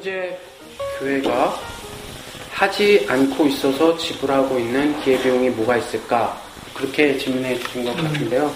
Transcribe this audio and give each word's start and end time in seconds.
현재 0.00 0.34
교회가 0.98 1.60
하지 2.52 3.04
않고 3.06 3.46
있어서 3.48 3.98
지불하고 3.98 4.58
있는 4.58 4.98
기회비용이 5.02 5.50
뭐가 5.50 5.76
있을까? 5.76 6.40
그렇게 6.72 7.18
질문해 7.18 7.58
주신 7.58 7.84
것 7.84 7.94
같은데요. 7.94 8.50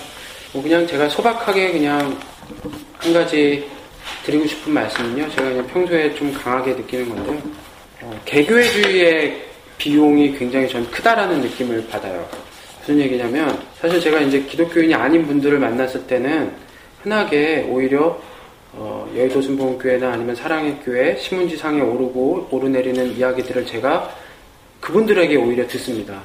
뭐 0.55 0.63
그냥 0.63 0.87
제가 0.87 1.07
소박하게 1.11 1.73
그냥 1.73 2.19
한 2.97 3.13
가지 3.13 3.69
드리고 4.25 4.47
싶은 4.47 4.73
말씀은요. 4.73 5.29
제가 5.33 5.43
그냥 5.51 5.67
평소에 5.67 6.15
좀 6.15 6.33
강하게 6.33 6.73
느끼는 6.73 7.11
건데요. 7.11 7.43
어, 8.01 8.21
개교회주의의 8.25 9.45
비용이 9.77 10.39
굉장히 10.39 10.67
전 10.67 10.91
크다라는 10.91 11.43
느낌을 11.43 11.87
받아요. 11.89 12.27
무슨 12.81 12.99
얘기냐면 13.01 13.63
사실 13.79 14.01
제가 14.01 14.21
이제 14.21 14.41
기독교인이 14.41 14.95
아닌 14.95 15.27
분들을 15.27 15.59
만났을 15.59 16.07
때는 16.07 16.55
흔하게 17.03 17.67
오히려 17.69 18.19
어, 18.77 19.09
여의도 19.17 19.41
순복음교회나 19.41 20.13
아니면 20.13 20.35
사랑의 20.35 20.81
교회 20.85 21.17
신문지상에 21.17 21.81
오르고 21.81 22.49
오르내리는 22.51 23.17
이야기들을 23.17 23.67
제가 23.67 24.11
그분들에게 24.81 25.37
오히려 25.37 25.67
듣습니다. 25.69 26.21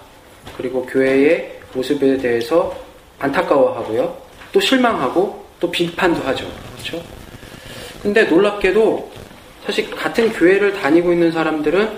그리고 0.58 0.86
교회의 0.86 1.60
모습에 1.74 2.18
대해서 2.18 2.76
안타까워하고요. 3.20 4.18
또 4.52 4.60
실망하고 4.60 5.46
또 5.60 5.70
비판도 5.70 6.22
하죠. 6.22 6.46
그렇죠? 6.74 7.04
근데 8.02 8.24
놀랍게도 8.24 9.12
사실 9.66 9.90
같은 9.92 10.32
교회를 10.32 10.74
다니고 10.74 11.12
있는 11.12 11.32
사람들은 11.32 11.90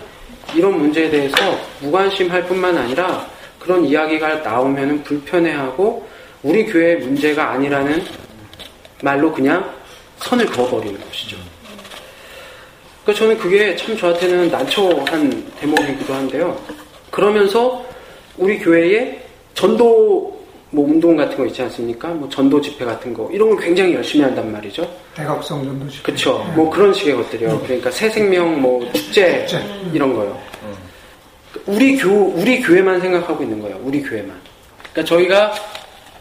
이런 0.56 0.78
문제에 0.78 1.10
대해서 1.10 1.36
무관심할 1.80 2.46
뿐만 2.46 2.78
아니라 2.78 3.26
그런 3.60 3.86
이야기가 3.86 4.38
나오면 4.38 5.04
불편해하고 5.04 6.06
우리 6.44 6.66
교회의 6.66 6.98
문제가 6.98 7.52
아니라는 7.52 8.04
말로 9.04 9.32
그냥 9.32 9.81
선을 10.24 10.46
그어버리는 10.48 11.00
것이죠. 11.00 11.38
그러니까 13.04 13.20
저는 13.20 13.38
그게 13.38 13.76
참 13.76 13.98
저한테는 13.98 14.50
난처한 14.50 15.52
대목이기도 15.60 16.14
한데요. 16.14 16.60
그러면서 17.10 17.84
우리 18.38 18.60
교회에 18.60 19.22
전도 19.54 20.42
뭐 20.70 20.86
운동 20.86 21.18
같은 21.18 21.36
거 21.36 21.46
있지 21.46 21.62
않습니까? 21.64 22.10
뭐 22.10 22.30
전도 22.30 22.62
집회 22.62 22.86
같은 22.86 23.14
거 23.14 23.30
이런 23.34 23.50
걸 23.50 23.60
굉장히 23.60 23.94
열심히 23.94 24.24
한단 24.24 24.52
말이죠. 24.52 24.90
대각성 25.16 25.66
전도 25.66 25.90
집회. 25.90 26.04
그렇죠. 26.04 26.46
네. 26.48 26.56
뭐 26.56 26.70
그런 26.70 26.94
식의 26.94 27.16
것들이요. 27.16 27.60
그러니까 27.64 27.92
새 27.92 28.10
생명 28.10 28.62
뭐 28.62 28.80
축제, 28.94 29.46
축제. 29.46 29.64
이런 29.94 30.16
거요. 30.16 30.40
우리 31.66 31.98
교 31.98 32.10
우리 32.36 32.62
교회만 32.62 33.02
생각하고 33.02 33.44
있는 33.44 33.60
거예요. 33.62 33.80
우리 33.84 34.02
교회만. 34.02 34.32
그러니까 34.94 35.16
저희가 35.16 35.54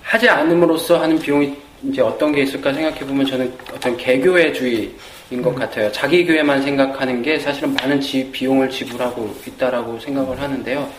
하지 0.02 0.28
않음으로써 0.28 1.00
하는 1.00 1.18
비용이 1.18 1.56
이제 1.82 2.02
어떤 2.02 2.32
게 2.32 2.42
있을까 2.42 2.72
생각해 2.72 3.00
보면 3.00 3.26
저는 3.26 3.52
어떤 3.74 3.96
개교회주의인 3.96 5.42
것 5.42 5.50
음. 5.50 5.54
같아요. 5.54 5.90
자기 5.92 6.26
교회만 6.26 6.62
생각하는 6.62 7.22
게 7.22 7.38
사실은 7.38 7.74
많은 7.74 8.00
지, 8.00 8.30
비용을 8.30 8.68
지불하고 8.68 9.34
있다라고 9.46 9.98
생각을 9.98 10.40
하는데요. 10.40 10.90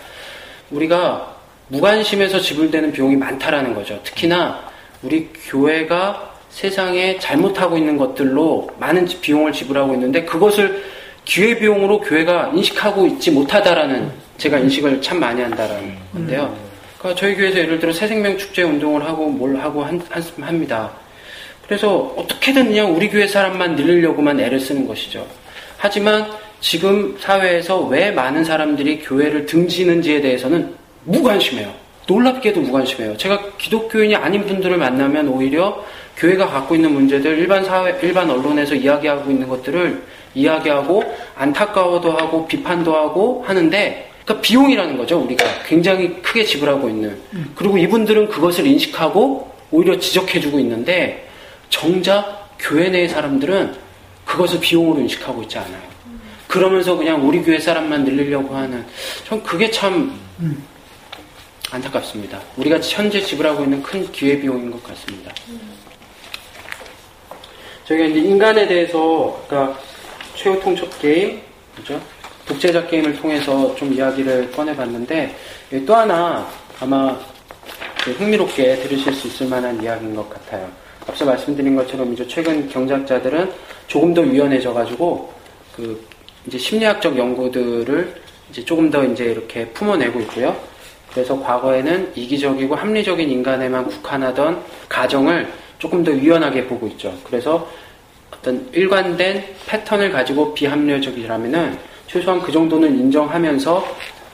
우리가 0.71 1.35
무관심에서 1.67 2.39
지불되는 2.39 2.91
비용이 2.91 3.15
많다라는 3.15 3.73
거죠. 3.73 3.99
특히나 4.03 4.69
우리 5.03 5.29
교회가 5.49 6.31
세상에 6.49 7.17
잘못하고 7.17 7.77
있는 7.77 7.97
것들로 7.97 8.69
많은 8.77 9.07
비용을 9.21 9.53
지불하고 9.53 9.93
있는데 9.93 10.25
그것을 10.25 10.83
기회 11.23 11.57
비용으로 11.57 12.01
교회가 12.01 12.51
인식하고 12.53 13.05
있지 13.07 13.31
못하다라는 13.31 14.11
제가 14.37 14.57
인식을 14.59 15.01
참 15.01 15.19
많이 15.19 15.41
한다라는 15.41 15.95
건데요. 16.11 16.70
그러니까 17.01 17.19
저희 17.19 17.35
교회에서 17.35 17.57
예를 17.57 17.79
들어 17.79 17.91
새생명 17.91 18.37
축제 18.37 18.61
운동을 18.61 19.03
하고 19.03 19.27
뭘 19.27 19.57
하고 19.57 19.83
한, 19.83 19.99
한, 20.09 20.23
합니다. 20.39 20.91
그래서 21.65 22.13
어떻게든 22.15 22.67
그냥 22.67 22.95
우리 22.95 23.09
교회 23.09 23.25
사람만 23.25 23.75
늘리려고만 23.75 24.39
애를 24.39 24.59
쓰는 24.59 24.87
것이죠. 24.87 25.25
하지만 25.77 26.27
지금 26.59 27.17
사회에서 27.19 27.81
왜 27.87 28.11
많은 28.11 28.43
사람들이 28.43 28.99
교회를 28.99 29.47
등지는지에 29.47 30.21
대해서는 30.21 30.75
무관심해요. 31.05 31.73
놀랍게도 32.07 32.61
무관심해요. 32.61 33.17
제가 33.17 33.57
기독교인이 33.57 34.15
아닌 34.15 34.45
분들을 34.45 34.77
만나면 34.77 35.27
오히려 35.29 35.83
교회가 36.17 36.47
갖고 36.47 36.75
있는 36.75 36.93
문제들, 36.93 37.39
일반 37.39 37.65
사회, 37.65 37.97
일반 38.03 38.29
언론에서 38.29 38.75
이야기하고 38.75 39.31
있는 39.31 39.47
것들을 39.47 40.03
이야기하고 40.35 41.03
안타까워도 41.35 42.11
하고 42.11 42.47
비판도 42.47 42.95
하고 42.95 43.43
하는데 43.47 44.10
그러니까 44.23 44.41
비용이라는 44.41 44.97
거죠. 44.97 45.19
우리가 45.19 45.45
굉장히 45.65 46.21
크게 46.21 46.45
지불하고 46.45 46.89
있는. 46.89 47.19
그리고 47.55 47.77
이분들은 47.77 48.29
그것을 48.29 48.65
인식하고 48.67 49.51
오히려 49.71 49.97
지적해주고 49.99 50.59
있는데 50.59 51.29
정작 51.69 52.55
교회 52.59 52.89
내의 52.89 53.09
사람들은 53.09 53.75
그것을 54.25 54.59
비용으로 54.59 54.99
인식하고 55.01 55.41
있지 55.43 55.57
않아요. 55.57 55.91
그러면서 56.47 56.95
그냥 56.95 57.27
우리 57.27 57.41
교회 57.41 57.57
사람만 57.57 58.03
늘리려고 58.03 58.55
하는 58.55 58.85
전 59.25 59.41
그게 59.41 59.71
참 59.71 60.19
안타깝습니다. 61.71 62.41
우리가 62.57 62.79
현재 62.81 63.21
지불하고 63.21 63.63
있는 63.63 63.81
큰 63.81 64.11
기회 64.11 64.39
비용인 64.39 64.69
것 64.69 64.83
같습니다. 64.83 65.33
저희가 67.85 68.05
이제 68.05 68.19
인간에 68.19 68.67
대해서 68.67 69.41
아까 69.45 69.79
최후 70.35 70.59
통첩 70.59 70.99
게임, 70.99 71.41
그죠? 71.75 71.99
독재자 72.51 72.85
게임을 72.85 73.15
통해서 73.15 73.73
좀 73.75 73.93
이야기를 73.93 74.51
꺼내봤는데 74.51 75.33
또 75.85 75.95
하나 75.95 76.45
아마 76.81 77.17
흥미롭게 78.03 78.75
들으실 78.75 79.13
수 79.13 79.27
있을 79.27 79.47
만한 79.47 79.81
이야기인 79.81 80.13
것 80.13 80.29
같아요. 80.29 80.69
앞서 81.07 81.23
말씀드린 81.23 81.77
것처럼 81.77 82.11
이제 82.11 82.27
최근 82.27 82.67
경제학자들은 82.67 83.51
조금 83.87 84.13
더 84.13 84.21
유연해져 84.25 84.73
가지고 84.73 85.31
그 85.75 86.05
이제 86.45 86.57
심리학적 86.57 87.17
연구들을 87.17 88.21
이제 88.49 88.65
조금 88.65 88.91
더 88.91 89.05
이제 89.05 89.25
이렇게 89.25 89.65
품어내고 89.67 90.19
있고요. 90.21 90.53
그래서 91.13 91.39
과거에는 91.41 92.11
이기적이고 92.15 92.75
합리적인 92.75 93.29
인간에만 93.29 93.87
국한하던 93.87 94.61
가정을 94.89 95.47
조금 95.79 96.03
더 96.03 96.11
유연하게 96.11 96.67
보고 96.67 96.85
있죠. 96.87 97.17
그래서 97.23 97.69
어떤 98.33 98.67
일관된 98.73 99.45
패턴을 99.67 100.11
가지고 100.11 100.53
비합리적이라면은 100.53 101.90
최소한 102.11 102.41
그 102.41 102.51
정도는 102.51 102.99
인정하면서 102.99 103.85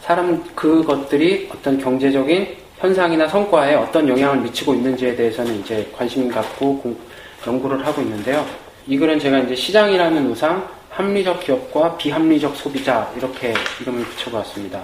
사람 0.01 0.43
그것들이 0.55 1.47
어떤 1.53 1.77
경제적인 1.77 2.47
현상이나 2.79 3.27
성과에 3.27 3.75
어떤 3.75 4.09
영향을 4.09 4.39
미치고 4.39 4.73
있는지에 4.73 5.15
대해서는 5.15 5.59
이제 5.59 5.87
관심 5.95 6.27
갖고 6.27 6.79
공, 6.79 6.97
연구를 7.45 7.85
하고 7.85 8.01
있는데요. 8.01 8.43
이 8.87 8.97
글은 8.97 9.19
제가 9.19 9.39
이제 9.39 9.53
시장이라는 9.53 10.27
우상, 10.31 10.67
합리적 10.89 11.39
기업과 11.41 11.97
비합리적 11.97 12.55
소비자 12.55 13.11
이렇게 13.15 13.53
이름을 13.81 14.03
붙여보았습니다. 14.05 14.81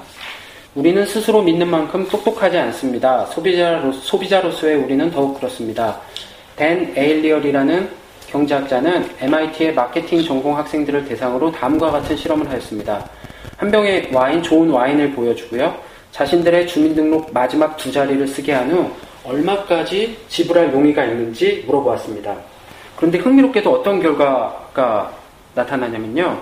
우리는 0.76 1.04
스스로 1.08 1.42
믿는 1.42 1.68
만큼 1.68 2.08
똑똑하지 2.08 2.60
않습니다. 2.60 3.26
소비자로, 3.26 3.92
소비자로서의 3.92 4.76
우리는 4.76 5.10
더욱 5.10 5.40
그렇습니다. 5.40 6.00
댄 6.56 6.94
에일리얼이라는 6.96 8.03
경제학자는 8.38 9.10
MIT의 9.20 9.76
마케팅 9.76 10.24
전공 10.24 10.58
학생들을 10.58 11.06
대상으로 11.06 11.52
다음과 11.52 11.92
같은 11.92 12.18
실험을 12.18 12.50
하였습니다. 12.50 13.08
한 13.58 13.70
병의 13.70 14.10
와인, 14.12 14.42
좋은 14.42 14.72
와인을 14.72 15.12
보여주고요. 15.12 15.74
자신들의 16.12 16.66
주민등록 16.68 17.32
마지막 17.32 17.78
두 17.78 17.92
자리를 17.92 18.28
쓰게 18.28 18.52
한 18.54 18.72
후 18.72 18.90
얼마까지 19.24 20.18
지불할 20.30 20.74
용의가 20.74 21.06
있는지 21.06 21.64
물어보았습니다. 21.68 22.36
그런데 22.98 23.20
흥미롭게도 23.20 23.72
어떤 23.72 24.02
결과가 24.02 25.12
나타나냐면요. 25.54 26.38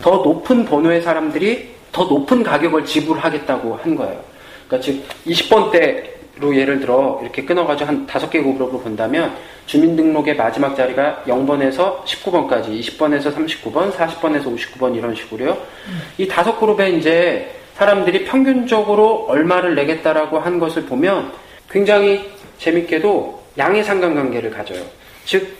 더 0.00 0.10
높은 0.10 0.64
번호의 0.64 1.02
사람들이 1.02 1.68
더 1.90 2.04
높은 2.04 2.44
가격을 2.44 2.84
지불하겠다고 2.84 3.76
한 3.82 3.96
거예요. 3.96 4.20
그러니까 4.68 4.86
즉 4.86 5.02
20번대 5.26 6.13
로 6.36 6.56
예를 6.56 6.80
들어 6.80 7.20
이렇게 7.22 7.44
끊어가지고 7.44 7.88
한 7.88 8.06
다섯 8.06 8.28
개 8.28 8.42
그룹으로 8.42 8.80
본다면 8.80 9.36
주민등록의 9.66 10.34
마지막 10.34 10.74
자리가 10.74 11.22
0번에서 11.28 12.02
19번까지 12.04 12.80
20번에서 12.80 13.32
39번, 13.32 13.92
40번에서 13.92 14.44
59번 14.46 14.96
이런 14.96 15.14
식으로요. 15.14 15.52
음. 15.52 16.00
이 16.18 16.26
다섯 16.26 16.58
그룹에 16.58 16.90
이제 16.90 17.54
사람들이 17.74 18.24
평균적으로 18.24 19.26
얼마를 19.28 19.76
내겠다라고 19.76 20.40
한 20.40 20.58
것을 20.58 20.86
보면 20.86 21.32
굉장히 21.70 22.28
재밌게도 22.58 23.42
양의 23.56 23.84
상관관계를 23.84 24.50
가져요. 24.50 24.82
즉 25.24 25.56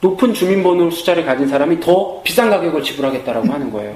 높은 0.00 0.34
주민번호 0.34 0.90
숫자를 0.90 1.24
가진 1.24 1.46
사람이 1.46 1.78
더 1.78 2.20
비싼 2.22 2.50
가격을 2.50 2.82
지불하겠다라고 2.82 3.52
하는 3.52 3.70
거예요. 3.70 3.94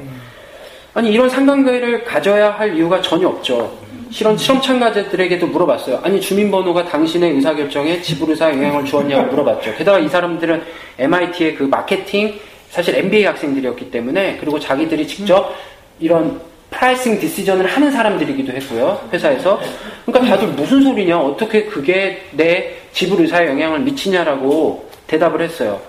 아니 0.94 1.10
이런 1.10 1.28
상관관계를 1.28 2.04
가져야 2.04 2.50
할 2.50 2.76
이유가 2.76 3.00
전혀 3.00 3.28
없죠. 3.28 3.81
실험, 4.12 4.36
실험 4.36 4.60
참가자들에게도 4.60 5.46
물어봤어요. 5.46 6.00
아니, 6.02 6.20
주민번호가 6.20 6.84
당신의 6.84 7.32
의사결정에 7.32 8.02
지불의사에 8.02 8.52
영향을 8.52 8.84
주었냐고 8.84 9.30
물어봤죠. 9.30 9.74
게다가 9.76 9.98
이 9.98 10.08
사람들은 10.08 10.62
MIT의 10.98 11.54
그 11.54 11.62
마케팅, 11.64 12.38
사실 12.68 12.94
MBA 12.94 13.24
학생들이었기 13.24 13.90
때문에, 13.90 14.36
그리고 14.38 14.60
자기들이 14.60 15.06
직접 15.08 15.54
이런 15.98 16.38
pricing 16.70 17.18
decision을 17.20 17.66
하는 17.66 17.90
사람들이기도 17.90 18.52
했고요. 18.52 19.08
회사에서. 19.12 19.58
그러니까 20.04 20.36
다들 20.36 20.48
무슨 20.54 20.82
소리냐, 20.82 21.18
어떻게 21.18 21.64
그게 21.64 22.22
내 22.32 22.76
지불의사에 22.92 23.46
영향을 23.46 23.80
미치냐라고 23.80 24.88
대답을 25.06 25.40
했어요. 25.40 25.80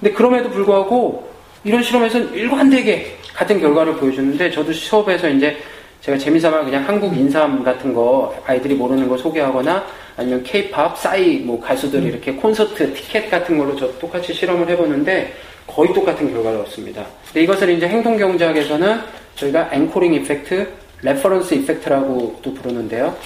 근데 0.00 0.14
그럼에도 0.14 0.48
불구하고 0.50 1.28
이런 1.64 1.82
실험에서는 1.82 2.34
일관되게 2.34 3.16
같은 3.34 3.60
결과를 3.60 3.94
보여주는데 3.96 4.50
저도 4.50 4.72
수업에서 4.72 5.28
이제 5.28 5.56
제가 6.04 6.18
재미삼아 6.18 6.64
그냥 6.66 6.86
한국 6.86 7.16
인삼 7.16 7.64
같은 7.64 7.94
거 7.94 8.34
아이들이 8.44 8.74
모르는 8.74 9.08
거 9.08 9.16
소개하거나 9.16 9.82
아니면 10.18 10.42
케이팝, 10.42 10.98
싸이 10.98 11.38
뭐 11.38 11.58
가수들 11.58 11.98
음. 12.00 12.06
이렇게 12.06 12.30
콘서트 12.34 12.92
티켓 12.92 13.30
같은 13.30 13.56
걸로 13.56 13.74
저 13.74 13.90
똑같이 13.98 14.34
실험을 14.34 14.68
해보는데 14.68 15.32
거의 15.66 15.94
똑같은 15.94 16.30
결과를 16.30 16.60
얻습니다. 16.60 17.06
근데 17.28 17.44
이것을 17.44 17.70
이제 17.70 17.88
행동 17.88 18.18
경제학에서는 18.18 19.00
저희가 19.36 19.70
anchoring 19.72 20.12
effect, 20.12 20.68
reference 21.00 21.54
effect라고도 21.54 22.52
부르는데요. 22.52 23.16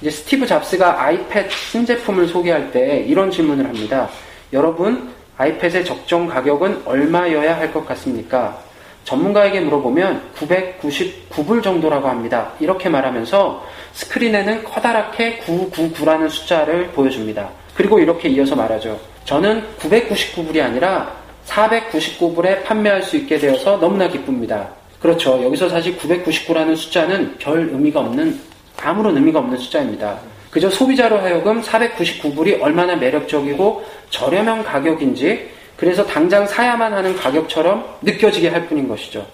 이제 0.00 0.08
스티브 0.08 0.46
잡스가 0.46 1.02
아이패드 1.02 1.50
신제품을 1.50 2.28
소개할 2.28 2.70
때 2.70 3.00
이런 3.00 3.32
질문을 3.32 3.66
합니다. 3.66 4.08
여러분, 4.52 5.10
아이패드의 5.36 5.84
적정 5.84 6.28
가격은 6.28 6.82
얼마여야 6.84 7.58
할 7.58 7.72
것 7.72 7.84
같습니까? 7.84 8.62
전문가에게 9.04 9.60
물어보면 9.60 10.22
999불 10.36 11.62
정도라고 11.62 12.08
합니다. 12.08 12.52
이렇게 12.60 12.88
말하면서 12.88 13.64
스크린에는 13.92 14.64
커다랗게 14.64 15.38
999라는 15.40 16.28
숫자를 16.28 16.88
보여줍니다. 16.88 17.48
그리고 17.74 17.98
이렇게 17.98 18.28
이어서 18.28 18.54
말하죠. 18.54 19.00
저는 19.24 19.62
999불이 19.78 20.60
아니라 20.60 21.16
499불에 21.46 22.64
판매할 22.64 23.02
수 23.02 23.16
있게 23.16 23.38
되어서 23.38 23.78
너무나 23.78 24.08
기쁩니다. 24.08 24.68
그렇죠. 25.00 25.42
여기서 25.42 25.68
사실 25.68 25.96
999라는 25.96 26.76
숫자는 26.76 27.38
별 27.38 27.68
의미가 27.70 28.00
없는, 28.00 28.38
아무런 28.82 29.16
의미가 29.16 29.38
없는 29.38 29.56
숫자입니다. 29.58 30.18
그저 30.50 30.68
소비자로 30.70 31.18
하여금 31.18 31.60
499불이 31.62 32.60
얼마나 32.60 32.96
매력적이고 32.96 33.84
저렴한 34.10 34.64
가격인지 34.64 35.50
그래서 35.78 36.04
당장 36.04 36.44
사야만 36.44 36.92
하는 36.92 37.14
가격처럼 37.14 37.98
느껴지게 38.02 38.48
할 38.48 38.66
뿐인 38.66 38.88
것이죠. 38.88 39.24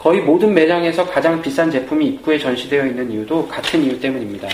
거의 0.00 0.20
모든 0.20 0.52
매장에서 0.52 1.06
가장 1.06 1.40
비싼 1.40 1.70
제품이 1.70 2.06
입구에 2.06 2.38
전시되어 2.40 2.86
있는 2.86 3.08
이유도 3.12 3.46
같은 3.46 3.84
이유 3.84 3.98
때문입니다. 4.00 4.48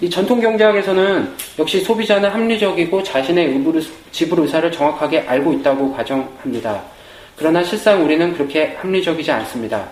이 0.00 0.08
전통 0.08 0.40
경제학에서는 0.40 1.28
역시 1.58 1.80
소비자는 1.80 2.30
합리적이고 2.30 3.02
자신의 3.02 3.48
의부를, 3.48 3.82
지불 4.10 4.40
의사를 4.40 4.72
정확하게 4.72 5.20
알고 5.20 5.52
있다고 5.52 5.94
가정합니다. 5.94 6.82
그러나 7.36 7.62
실상 7.62 8.02
우리는 8.02 8.32
그렇게 8.32 8.74
합리적이지 8.80 9.30
않습니다. 9.30 9.86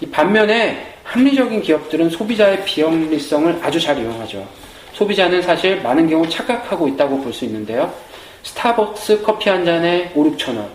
이 0.00 0.06
반면에 0.06 0.94
합리적인 1.02 1.62
기업들은 1.62 2.10
소비자의 2.10 2.64
비합리성을 2.64 3.58
아주 3.60 3.80
잘 3.80 3.98
이용하죠. 3.98 4.46
소비자는 4.92 5.42
사실 5.42 5.80
많은 5.82 6.08
경우 6.08 6.28
착각하고 6.28 6.86
있다고 6.86 7.20
볼 7.20 7.32
수 7.32 7.44
있는데요. 7.44 7.92
스타벅스 8.42 9.22
커피 9.22 9.48
한 9.48 9.64
잔에 9.64 10.12
5, 10.14 10.24
6천 10.32 10.56
원, 10.56 10.68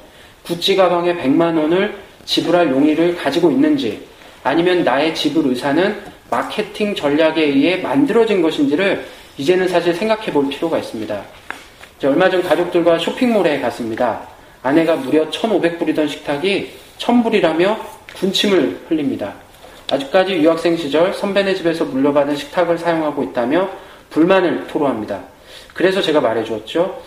구찌 0.44 0.76
가방에 0.76 1.16
100만 1.16 1.58
원을 1.58 1.96
지불할 2.26 2.70
용의를 2.70 3.16
가지고 3.18 3.52
있는지, 3.52 4.06
아니면 4.44 4.84
나의 4.84 5.14
지불 5.14 5.48
의사는 5.48 5.96
마케팅 6.30 6.96
전략에 6.96 7.42
의해 7.42 7.78
만들어진 7.78 8.42
것인지를 8.42 9.06
이제는 9.38 9.68
사실 9.68 9.94
생각해 9.94 10.32
볼 10.32 10.50
필요가 10.50 10.78
있습니다. 10.78 11.24
얼마 12.04 12.30
전 12.30 12.42
가족들과 12.44 13.00
쇼핑몰에 13.00 13.60
갔습니다. 13.62 14.22
아내가 14.64 14.96
무려 14.96 15.30
1,500불이던 15.30 16.10
식탁이 16.10 16.70
1,000불이라며 17.00 17.78
군침을 18.16 18.82
흘립니다. 18.88 19.34
아직까지 19.90 20.34
유학생 20.36 20.76
시절 20.76 21.14
선배네 21.14 21.56
집에서 21.56 21.86
물려받은 21.86 22.36
식탁을 22.36 22.78
사용하고 22.78 23.24
있다며 23.24 23.70
불만을 24.10 24.68
토로합니다. 24.68 25.22
그래서 25.74 26.02
제가 26.02 26.20
말해주었죠. 26.20 27.02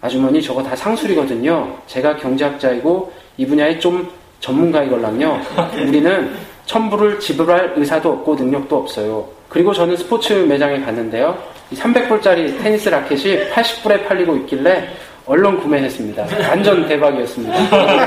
아주머니 0.00 0.42
저거 0.42 0.62
다 0.62 0.76
상술이거든요. 0.76 1.76
제가 1.86 2.16
경제학자이고 2.16 3.12
이 3.36 3.46
분야에 3.46 3.78
좀 3.78 4.08
전문가이걸랑요. 4.40 5.40
우리는 5.86 6.30
첨부를 6.66 7.18
지불할 7.18 7.74
의사도 7.76 8.12
없고 8.12 8.36
능력도 8.36 8.76
없어요. 8.76 9.26
그리고 9.48 9.72
저는 9.72 9.96
스포츠 9.96 10.32
매장에 10.32 10.80
갔는데요. 10.80 11.36
300불짜리 11.74 12.60
테니스 12.62 12.88
라켓이 12.88 13.50
80불에 13.50 14.06
팔리고 14.06 14.36
있길래 14.36 14.88
얼른 15.26 15.60
구매했습니다. 15.60 16.26
완전 16.48 16.86
대박이었습니다. 16.88 17.54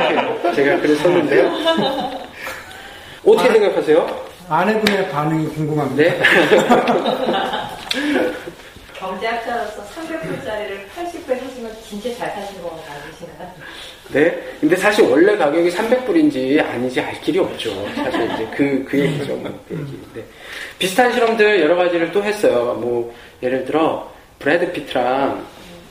제가 0.56 0.80
그랬었는데요. 0.82 1.52
어떻게 3.26 3.50
아, 3.50 3.54
생각하세요? 3.54 4.22
아내분의 4.50 5.10
반응이 5.10 5.48
궁금합니다. 5.50 6.04
네. 6.04 6.20
경제학자로서 9.01 9.83
300불짜리를 9.83 10.77
80불에 10.95 11.39
사시면 11.39 11.75
진짜 11.89 12.15
잘 12.15 12.30
사시는 12.31 12.62
거 12.62 12.69
같으신가요? 12.69 13.51
네. 14.13 14.44
근데 14.59 14.75
사실 14.75 15.03
원래 15.06 15.36
가격이 15.36 15.69
300불인지 15.71 16.63
아닌지 16.63 17.01
알 17.01 17.19
길이 17.21 17.39
없죠. 17.39 17.71
사실 17.95 18.24
이제 18.31 18.48
그, 18.56 18.86
그 18.88 19.00
얘기죠. 19.00 19.36
뭐, 19.38 19.59
그 19.68 19.74
얘기. 19.75 20.00
네. 20.13 20.24
비슷한 20.77 21.12
실험들 21.12 21.62
여러 21.62 21.75
가지를 21.75 22.12
또 22.12 22.24
했어요. 22.24 22.77
뭐, 22.80 23.13
예를 23.42 23.65
들어, 23.65 24.12
브래드 24.39 24.71
피트랑 24.71 25.45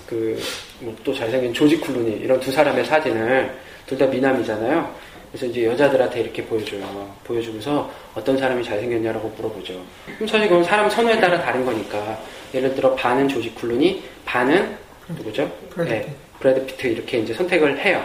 그, 0.06 0.40
뭐 0.80 0.94
또 1.04 1.12
잘생긴 1.14 1.52
조지 1.52 1.76
클루니 1.78 2.12
이런 2.22 2.38
두 2.40 2.50
사람의 2.52 2.84
사진을 2.84 3.52
둘 3.86 3.98
다 3.98 4.06
미남이잖아요. 4.06 4.94
그래서 5.32 5.46
이제 5.46 5.64
여자들한테 5.66 6.20
이렇게 6.20 6.44
보여줘요. 6.44 7.12
보여주면서 7.24 7.90
어떤 8.14 8.36
사람이 8.38 8.64
잘생겼냐라고 8.64 9.28
물어보죠. 9.36 9.80
그럼 10.16 10.28
사실 10.28 10.48
그건 10.48 10.64
사람 10.64 10.88
선호에 10.88 11.20
따라 11.20 11.40
다른 11.42 11.64
거니까. 11.64 12.18
예를 12.55 12.75
들어 12.75 12.94
반은 12.94 13.29
조지 13.29 13.50
클루니, 13.50 14.02
반은 14.25 14.76
누구죠? 15.08 15.50
브래드 15.70 15.91
네, 15.91 16.14
브래드 16.38 16.67
피트 16.67 16.87
이렇게 16.87 17.19
이제 17.19 17.35
선택을 17.35 17.79
해요. 17.79 18.02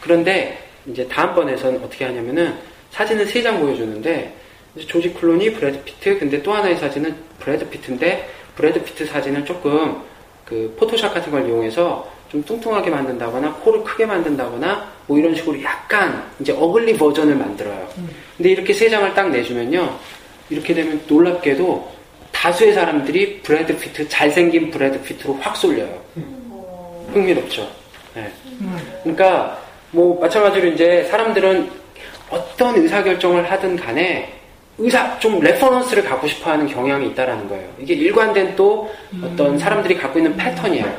그런데 0.00 0.58
이제 0.86 1.06
다음번에선 1.08 1.76
어떻게 1.76 2.04
하냐면은 2.04 2.54
사진을 2.90 3.26
세장 3.26 3.60
보여주는데 3.60 4.34
조지 4.86 5.10
클루니, 5.10 5.52
브래드 5.52 5.82
피트, 5.84 6.18
근데 6.18 6.42
또 6.42 6.52
하나의 6.52 6.76
사진은 6.76 7.14
브래드 7.38 7.68
피트인데 7.68 8.28
브래드 8.56 8.82
피트 8.82 9.06
사진을 9.06 9.44
조금 9.44 10.02
그 10.44 10.74
포토샵 10.78 11.14
같은 11.14 11.30
걸 11.30 11.46
이용해서 11.46 12.10
좀 12.30 12.42
뚱뚱하게 12.44 12.90
만든다거나 12.90 13.54
코를 13.56 13.84
크게 13.84 14.06
만든다거나 14.06 14.90
뭐 15.06 15.18
이런 15.18 15.34
식으로 15.34 15.62
약간 15.62 16.24
이제 16.40 16.52
ugly 16.52 16.96
버전을 16.96 17.34
만들어요. 17.34 17.88
근데 18.36 18.50
이렇게 18.50 18.72
세 18.72 18.88
장을 18.88 19.12
딱 19.14 19.30
내주면요. 19.30 19.98
이렇게 20.48 20.74
되면 20.74 21.00
놀랍게도 21.06 21.92
다수의 22.42 22.72
사람들이 22.72 23.38
브래드 23.40 23.78
피트, 23.78 24.08
잘생긴 24.08 24.72
브래드 24.72 25.00
피트로 25.02 25.34
확 25.40 25.56
쏠려요. 25.56 25.96
흥미롭죠. 27.12 27.70
네. 28.16 28.28
그러니까 29.04 29.56
뭐 29.92 30.18
마찬가지로 30.20 30.66
이제 30.70 31.04
사람들은 31.08 31.70
어떤 32.30 32.74
의사결정을 32.82 33.48
하든 33.48 33.76
간에 33.76 34.32
의사 34.76 35.16
좀 35.20 35.38
reference를 35.38 36.02
갖고 36.02 36.26
싶어 36.26 36.50
하는 36.50 36.66
경향이 36.66 37.10
있다라는 37.10 37.48
거예요. 37.48 37.64
이게 37.78 37.94
일관된 37.94 38.56
또 38.56 38.92
어떤 39.22 39.56
사람들이 39.56 39.96
갖고 39.96 40.18
있는 40.18 40.36
패턴이에요. 40.36 40.96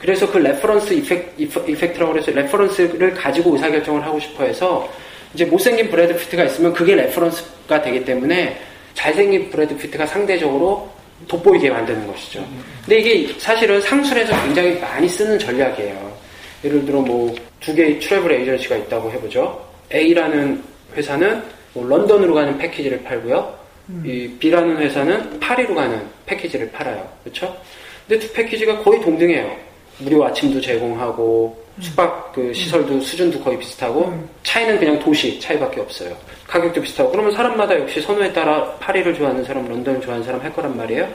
그래서 0.00 0.28
그 0.28 0.38
reference 0.38 0.94
effec, 0.94 1.34
effect라고 1.38 2.18
해서 2.18 2.32
reference를 2.32 3.14
가지고 3.14 3.52
의사결정을 3.52 4.04
하고 4.04 4.18
싶어 4.18 4.42
해서 4.42 4.90
이제 5.32 5.44
못생긴 5.44 5.90
브래드 5.90 6.16
피트가 6.16 6.42
있으면 6.42 6.72
그게 6.72 6.96
reference가 6.96 7.82
되기 7.82 8.04
때문에 8.04 8.71
잘생긴 8.94 9.50
브래드 9.50 9.76
피트가 9.76 10.06
상대적으로 10.06 10.90
돋보이게 11.28 11.70
만드는 11.70 12.06
것이죠. 12.06 12.44
근데 12.84 12.98
이게 12.98 13.32
사실은 13.38 13.80
상술에서 13.80 14.34
굉장히 14.44 14.78
많이 14.78 15.08
쓰는 15.08 15.38
전략이에요. 15.38 16.16
예를 16.64 16.84
들어 16.84 17.00
뭐 17.00 17.34
두 17.62 17.74
개의 17.74 17.98
트래블 18.00 18.32
에이전시가 18.32 18.76
있다고 18.76 19.10
해보죠. 19.12 19.64
A라는 19.94 20.62
회사는 20.94 21.42
뭐 21.74 21.86
런던으로 21.86 22.34
가는 22.34 22.58
패키지를 22.58 23.02
팔고요. 23.04 23.58
음. 23.88 24.02
이 24.04 24.28
B라는 24.38 24.76
회사는 24.78 25.38
파리로 25.40 25.74
가는 25.74 26.02
패키지를 26.26 26.70
팔아요. 26.72 27.08
그렇죠? 27.22 27.56
근데 28.06 28.26
두 28.26 28.32
패키지가 28.32 28.82
거의 28.82 29.00
동등해요. 29.00 29.56
무료 30.02 30.24
아침도 30.24 30.60
제공하고 30.60 31.62
음. 31.76 31.82
숙박 31.82 32.32
그 32.32 32.52
시설도 32.52 33.00
수준도 33.00 33.40
거의 33.40 33.58
비슷하고 33.58 34.06
음. 34.06 34.28
차이는 34.42 34.78
그냥 34.78 34.98
도시 34.98 35.38
차이밖에 35.40 35.80
없어요. 35.80 36.16
가격도 36.46 36.82
비슷하고 36.82 37.10
그러면 37.10 37.32
사람마다 37.32 37.78
역시 37.78 38.00
선호에 38.00 38.32
따라 38.32 38.64
파리를 38.78 39.14
좋아하는 39.14 39.42
사람, 39.44 39.66
런던을 39.66 40.00
좋아하는 40.00 40.24
사람 40.24 40.40
할 40.42 40.52
거란 40.52 40.76
말이에요. 40.76 41.08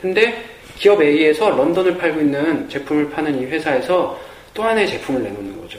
근데 0.00 0.44
기업 0.78 1.02
A에서 1.02 1.50
런던을 1.50 1.98
팔고 1.98 2.20
있는 2.20 2.68
제품을 2.68 3.10
파는 3.10 3.42
이 3.42 3.46
회사에서 3.46 4.18
또 4.54 4.62
하나의 4.62 4.88
제품을 4.88 5.22
내놓는 5.22 5.60
거죠. 5.60 5.78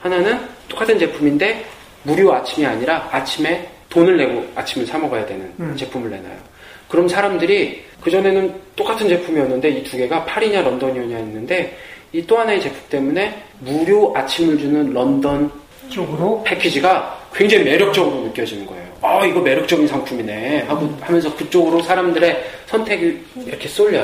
하나는 0.00 0.38
똑같은 0.68 0.98
제품인데 0.98 1.64
무료 2.04 2.32
아침이 2.32 2.64
아니라 2.64 3.08
아침에 3.10 3.68
돈을 3.88 4.16
내고 4.16 4.46
아침을 4.54 4.86
사 4.86 4.98
먹어야 4.98 5.26
되는 5.26 5.52
음. 5.58 5.74
제품을 5.76 6.10
내놔요. 6.10 6.36
그럼 6.88 7.08
사람들이 7.08 7.84
그전에는 8.00 8.54
똑같은 8.76 9.08
제품이었는데 9.08 9.68
이 9.70 9.82
두 9.84 9.96
개가 9.96 10.24
파리냐 10.24 10.62
런던이냐 10.62 11.16
했는데 11.16 11.76
이 12.12 12.22
또 12.26 12.38
하나의 12.38 12.60
제품 12.60 12.78
때문에 12.88 13.42
무료 13.60 14.12
아침을 14.16 14.58
주는 14.58 14.92
런던 14.92 15.50
쪽으로 15.90 16.42
패키지가 16.44 17.20
굉장히 17.34 17.64
매력적으로 17.64 18.22
느껴지는 18.22 18.66
거예요. 18.66 18.86
아, 19.02 19.24
이거 19.26 19.40
매력적인 19.40 19.86
상품이네. 19.86 20.62
하고 20.62 20.88
하면서 21.00 21.34
그쪽으로 21.36 21.82
사람들의 21.82 22.44
선택이 22.66 23.20
이렇게 23.46 23.68
쏠려요. 23.68 24.02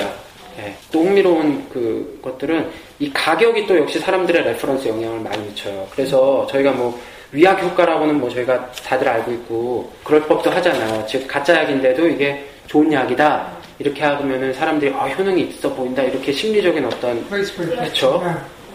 네. 0.59 0.75
또 0.93 1.01
흥미로운 1.03 1.67
그 1.73 2.19
것들은 2.23 2.69
이 2.99 3.11
가격이 3.13 3.67
또 3.67 3.79
역시 3.79 3.99
사람들의 3.99 4.45
reference 4.45 4.87
영향을 4.89 5.21
많이 5.21 5.43
미쳐요. 5.49 5.89
그래서 5.93 6.47
저희가 6.51 6.73
뭐 6.73 7.01
위약 7.33 7.63
효과라고는 7.63 8.21
뭐 8.21 8.29
저희가 8.29 8.71
다들 8.87 9.09
알고 9.09 9.33
있고 9.33 9.91
그럴 10.05 10.21
법도 10.27 10.51
하잖아요. 10.51 11.07
즉 11.09 11.27
가짜 11.27 11.55
약인데도 11.63 12.07
이게 12.09 12.45
좋은 12.67 12.93
약이다 12.93 13.62
이렇게 13.83 14.05
하면은 14.05 14.53
사람들이 14.53 14.93
아 14.95 15.09
효능이 15.09 15.43
있어 15.43 15.75
보인다 15.75 16.03
이렇게 16.05 16.31
심리적인 16.33 16.85
어떤 16.85 17.29
그렇죠. 17.77 18.21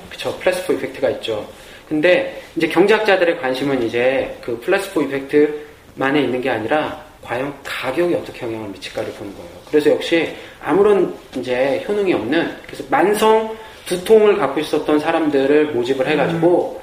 그쵸 0.09 0.37
placebo 0.39 0.73
effect가 0.73 1.09
있죠. 1.11 1.47
근데 1.87 2.41
이제 2.57 2.67
경제학자들의 2.67 3.39
관심은 3.39 3.83
이제 3.83 4.35
그 4.41 4.59
placebo 4.59 5.01
effect만에 5.03 6.21
있는 6.21 6.41
게 6.41 6.49
아니라 6.49 7.01
과연 7.23 7.53
가격이 7.63 8.13
어떻게 8.15 8.45
영향을 8.45 8.67
미칠까를 8.69 9.09
보는 9.13 9.33
거예요. 9.33 9.49
그래서 9.69 9.89
역시 9.91 10.35
아무런 10.61 11.13
이제 11.37 11.83
효능이 11.87 12.13
없는 12.13 12.55
그래서 12.65 12.83
만성 12.89 13.55
두통을 13.85 14.37
갖고 14.37 14.59
있었던 14.59 14.99
사람들을 14.99 15.67
모집을 15.67 16.05
해가지고 16.05 16.81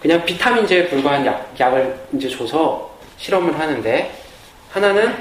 그냥 0.00 0.24
비타민제에 0.24 0.88
불과한 0.88 1.26
약, 1.26 1.52
약을 1.58 1.96
이제 2.12 2.28
줘서 2.28 2.88
실험을 3.18 3.58
하는데 3.58 4.12
하나는 4.70 5.12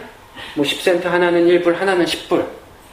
뭐 0.56 0.66
10센트, 0.66 1.04
하나는 1.06 1.46
1불, 1.48 1.74
하나는 1.76 2.06
10불 2.06 2.46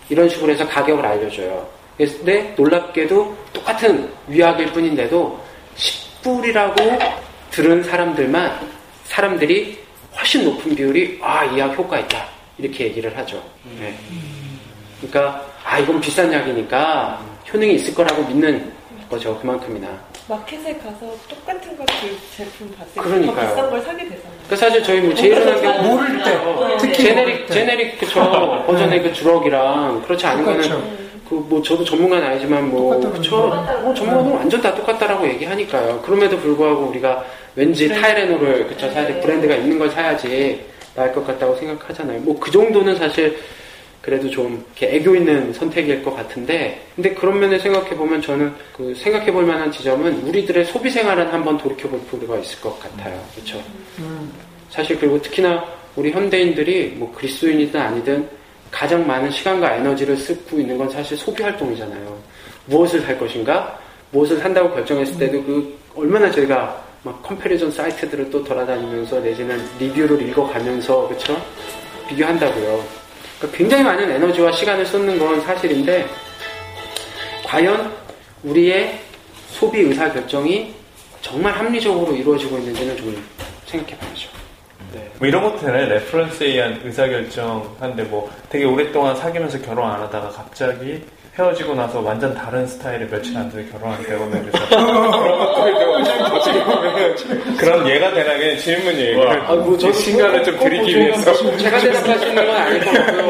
이런 0.09 0.29
식으로 0.29 0.53
해서 0.53 0.67
가격을 0.67 1.05
알려줘요. 1.05 1.67
근데 1.97 2.55
놀랍게도 2.57 3.37
똑같은 3.53 4.11
위약일 4.29 4.73
뿐인데도 4.73 5.39
10불이라고 5.77 6.99
들은 7.51 7.83
사람들만 7.83 8.59
사람들이 9.05 9.79
훨씬 10.17 10.45
높은 10.45 10.75
비율이 10.75 11.19
아, 11.23 11.45
이 11.45 11.59
약 11.59 11.77
효과 11.77 11.99
있다. 11.99 12.25
이렇게 12.59 12.85
얘기를 12.85 13.17
하죠. 13.19 13.43
네. 13.79 13.95
그러니까 15.01 15.45
아, 15.65 15.79
이건 15.79 16.01
비싼 16.01 16.33
약이니까 16.33 17.21
효능이 17.53 17.75
있을 17.75 17.95
거라고 17.95 18.23
믿는 18.25 18.73
거죠. 19.09 19.39
그만큼이나. 19.41 19.89
마켓에 20.35 20.75
가서 20.79 21.13
똑같은 21.29 21.77
거그 21.77 22.17
제품 22.37 22.71
봤을 22.79 22.93
때 22.95 23.01
더 23.01 23.03
그러니까요. 23.03 23.49
비싼 23.51 23.71
걸 23.71 23.81
사게 23.83 24.05
되잖아요. 24.05 24.33
그 24.49 24.57
사실 24.57 24.83
저희 24.85 25.01
뭐 25.01 25.13
제일 25.15 25.35
흔한 25.35 25.61
경우 25.61 25.97
모를 25.97 26.23
때, 26.23 26.35
어, 26.37 26.77
특히 26.79 27.03
제네릭 27.03 27.17
모를 27.35 27.47
때. 27.47 27.53
제네릭 27.55 27.99
그쵸 27.99 28.63
버전의 28.67 29.03
그 29.03 29.13
주럭이랑 29.13 30.03
그렇지 30.03 30.27
않은 30.27 30.45
거는 30.45 30.63
똑같죠. 30.63 31.01
그 31.29 31.35
뭐 31.49 31.63
저도 31.63 31.85
전문가는 31.85 32.27
아니지만 32.27 32.71
뭐 32.71 32.95
똑같다고 32.95 33.15
그쵸 33.15 33.37
뭐 33.83 33.95
전문가는 33.95 34.33
완전 34.37 34.61
다 34.61 34.75
똑같다라고 34.75 35.29
얘기하니까요. 35.29 36.01
그럼에도 36.03 36.37
불구하고 36.39 36.87
우리가 36.87 37.25
왠지 37.57 37.89
타이레놀을 37.89 38.67
그쵸 38.69 38.89
사실 38.93 39.21
브랜드가 39.21 39.55
있는 39.57 39.79
걸 39.79 39.91
사야지 39.91 40.65
나을 40.95 41.13
것 41.13 41.27
같다고 41.27 41.55
생각하잖아요. 41.57 42.21
뭐 42.21 42.39
그 42.41 42.51
정도는 42.51 42.97
사실 42.97 43.37
그래도 44.03 44.31
좀 44.31 44.65
이렇게 44.79 44.97
애교 44.97 45.15
있는 45.15 45.53
선택일 45.53 46.03
것 46.03 46.15
같은데 46.17 46.87
근데 46.97 47.13
그런 47.13 47.39
면에 47.39 47.59
생각해 47.59 47.91
보면 47.91 48.23
저는 48.23 48.53
그 48.77 48.95
생각해 48.95 49.31
볼 49.31 49.45
만한 49.45 49.71
지점은 49.71 50.23
우리들의 50.23 50.65
소비 50.65 50.91
생활은 50.91 51.29
한번 51.29 51.59
돌이켜 51.59 51.89
볼 51.89 52.01
필요가 52.11 52.39
있을 52.39 52.61
것 52.61 52.79
같아요. 52.81 53.23
그렇죠? 53.35 53.63
사실 54.71 54.99
그리고 54.99 55.21
특히나 55.21 55.65
우리 55.97 56.11
현대인들이 56.11 56.95
뭐 56.97 57.13
그리스도인이든 57.13 57.79
아니든 57.79 58.29
가장 58.71 59.07
많은 59.07 59.31
시간과 59.31 59.77
에너지를 59.77 60.17
쓰고 60.17 60.59
있는 60.59 60.79
건 60.79 60.89
사실 60.89 61.17
소비 61.17 61.43
활동이잖아요. 61.43 62.19
무엇을 62.67 63.01
살 63.01 63.19
것인가? 63.19 63.79
무엇을 64.13 64.39
산다고 64.39 64.73
결정했을 64.73 65.19
때도 65.19 65.45
그 65.45 65.79
얼마나 65.95 66.31
저희가 66.31 66.83
막 67.03 67.23
comparison 67.23 67.71
사이트들을 67.71 68.31
또 68.31 68.45
돌아다니면서 68.45 69.21
내지는 69.21 69.61
리뷰를 69.79 70.23
읽어가면서 70.29 71.09
그쵸? 71.09 71.37
비교한다고요. 72.09 73.00
그러니까 73.41 73.57
굉장히 73.57 73.83
많은 73.83 74.11
에너지와 74.11 74.53
시간을 74.53 74.85
쏟는 74.85 75.19
건 75.19 75.41
사실인데 75.41 76.07
과연 77.45 77.91
우리의 78.43 79.01
소비 79.49 79.81
의사 79.81 80.13
결정이 80.13 80.75
정말 81.23 81.53
합리적으로 81.53 82.15
이루어지고 82.15 82.59
있는지는 82.59 82.97
좀 82.97 83.25
생각해 83.67 83.97
봐야죠. 83.99 84.29
네. 84.93 85.11
뭐 85.19 85.27
이런 85.27 85.43
것들은 85.43 85.89
reference에 85.89 86.47
의한 86.47 86.81
의사결정 86.85 87.77
한데 87.81 88.03
뭐 88.05 88.31
되게 88.49 88.65
오랫동안 88.65 89.17
사귀면서 89.17 89.61
결혼 89.61 89.91
안 89.91 90.03
하다가 90.03 90.29
갑자기 90.29 91.03
헤어지고 91.41 91.75
나서 91.75 92.01
완전 92.01 92.35
다른 92.35 92.67
스타일의 92.67 93.09
며칠 93.09 93.35
안 93.37 93.51
돼서 93.51 93.71
결혼하게 93.73 94.05
되거든요. 94.05 94.43
그래서 94.51 94.69
그런 94.69 95.39
것들도 95.39 95.93
어떻게 96.37 96.65
보면 96.65 97.57
그런 97.57 97.89
예가 97.89 98.13
되나게 98.13 98.59
질문이에요. 98.59 99.23
아, 99.47 99.55
뭐, 99.55 99.77
저 99.79 99.91
신간을 99.93 100.45
좀 100.45 100.59
드리기 100.59 100.97
위해서. 100.99 101.33
제가 101.57 101.79
대답하시는 101.79 102.35
건 102.35 102.51
아닐 102.57 102.85
것 102.85 102.93
같고요. 102.93 103.29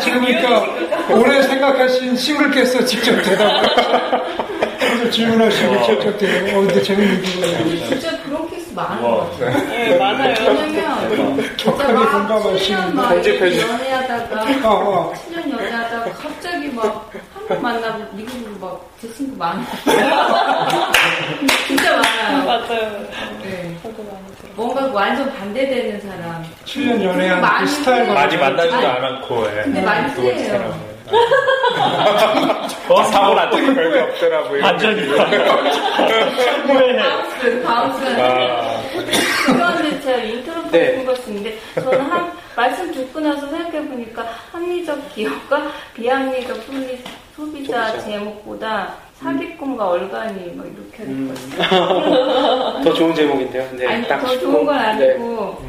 지금 0.00 0.24
그러니까 0.24 0.66
오래 1.14 1.42
생각하신 1.42 2.16
싱글께서 2.16 2.84
직접 2.84 3.12
대답을 3.22 3.68
그래서 4.78 5.10
질문하시고 5.10 5.82
직접 5.84 6.18
대답 6.18 6.56
어 6.56 6.60
근데 6.60 6.82
재밌는 6.82 7.22
그런 7.22 7.68
케이스 7.68 8.00
많은 8.76 9.02
것 9.02 9.30
같아요. 9.38 9.68
네, 9.68 9.96
많아요. 9.98 10.34
왜냐면 10.38 10.68
진짜 11.40 11.56
격하게 11.56 11.92
막 11.94 12.12
공감하시는 12.12 12.56
7년 12.90 12.94
막 12.94 13.08
편집해주- 13.10 13.60
연애하다가 13.68 14.68
어, 14.68 14.74
어. 14.74 15.12
7년 15.14 15.50
연애하다가 15.52 16.12
갑자기 16.12 16.68
막한번 16.68 17.62
만나고 17.62 18.04
미국으로 18.12 18.52
막 18.60 18.90
대친구 19.00 19.36
많아요. 19.36 19.64
진짜 21.66 21.96
많아요. 21.96 22.44
맞아요. 22.46 23.06
네. 23.42 23.76
뭔가 24.54 24.86
완전 24.92 25.32
반대되는 25.34 26.00
사람. 26.00 26.44
7년 26.64 27.02
연애한 27.02 27.40
그 27.40 27.46
많이 27.46 27.66
스타일과 27.68 28.14
많이 28.14 28.36
만나지도 28.36 28.76
않았고, 28.88 29.46
예. 29.48 29.62
근데 29.64 29.80
많이 29.82 30.14
틀려요. 30.14 30.95
어, 32.88 33.02
사고 33.04 33.34
난 33.34 33.50
적이 33.50 33.74
별게 33.74 34.00
없더라고요. 34.00 34.62
완전히 34.64 35.06
Bounce, 36.66 37.62
bounce. 37.62 38.04
아, 38.20 38.80
그런데 39.46 40.00
제가 40.00 40.18
인트로 40.18 40.70
네. 40.70 41.00
읽었는데 41.02 41.58
저는 41.74 42.00
한 42.00 42.32
말씀 42.56 42.92
듣고 42.92 43.20
나서 43.20 43.46
생각해 43.48 43.86
보니까 43.88 44.26
합리적 44.52 45.14
기업과 45.14 45.68
비합리적 45.94 46.56
소비, 46.62 46.98
소비자. 47.36 47.98
제목보다 48.00 48.94
사기꾼과 49.20 49.88
얼간이 49.90 50.52
막 50.54 50.66
이렇게 50.66 51.02
음. 51.04 51.34
했거든요. 51.58 52.82
더 52.84 52.94
좋은 52.94 53.14
제목인데요. 53.14 53.68
네, 53.72 53.86
아니 53.86 54.08
딱더 54.08 54.28
짚고. 54.28 54.40
좋은 54.52 54.64
건 54.66 54.76
네. 54.76 54.82
아니고 55.12 55.62
네. 55.62 55.68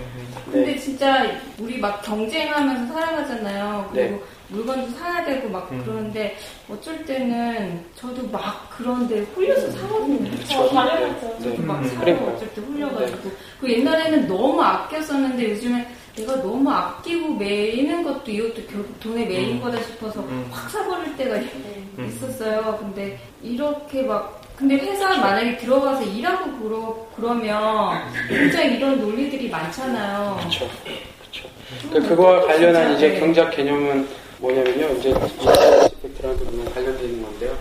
근데 0.52 0.78
진짜 0.80 1.26
우리 1.60 1.78
막 1.78 2.02
경쟁하면서 2.04 2.94
살아가잖아요. 2.94 3.90
그리고 3.94 4.16
네. 4.16 4.22
물건도 4.50 4.98
사야 4.98 5.24
되고 5.26 5.50
막 5.50 5.70
음. 5.72 5.82
그러는데 5.84 6.38
어쩔 6.70 7.04
때는 7.06 7.84
저도 7.96 8.28
막 8.30 8.70
그런데 8.76 9.22
홀려서 9.36 9.72
사거든요. 9.72 10.32
저 10.48 10.70
당연하죠. 10.70 11.38
네. 11.40 11.50
저도 11.50 11.64
막 11.64 11.80
음, 11.80 11.88
사요. 11.88 12.00
그러니까요. 12.00 12.34
어쩔 12.36 12.54
때 12.54 12.62
홀려가지고. 12.62 13.32
그 13.60 13.72
옛날에는 13.72 14.28
너무 14.28 14.62
아껴 14.62 15.02
썼는데 15.02 15.52
요즘엔 15.52 15.86
내가 16.16 16.36
너무 16.42 16.70
아끼고 16.70 17.36
매이는 17.36 18.04
것도 18.04 18.32
이것도 18.32 18.64
결국 18.72 19.00
돈에 19.00 19.26
매인 19.26 19.62
거다 19.62 19.82
싶어서 19.84 20.22
음. 20.22 20.48
확 20.52 20.70
사버릴 20.70 21.16
때가 21.18 21.38
있었어요. 22.08 22.78
근데 22.80 23.20
이렇게 23.44 24.04
막 24.04 24.42
근데 24.56 24.76
회사 24.76 25.16
만약에 25.18 25.58
들어가서 25.58 26.02
일하고 26.04 26.52
그러, 26.58 27.08
그러면 27.16 28.02
굉장히 28.28 28.78
이런 28.78 29.00
논리들이 29.00 29.50
많잖아요. 29.50 30.40
그렇죠. 30.40 32.10
그거와 32.10 32.42
관련한 32.42 32.96
이제 32.96 33.10
네. 33.10 33.20
경제학 33.20 33.52
개념은 33.52 34.08
뭐냐면요. 34.40 34.98
이제 34.98 35.10
effect라는 35.10 36.38
부분에 36.38 36.72
관련되어 36.72 37.06
있는 37.08 37.24
건데요. 37.24 37.58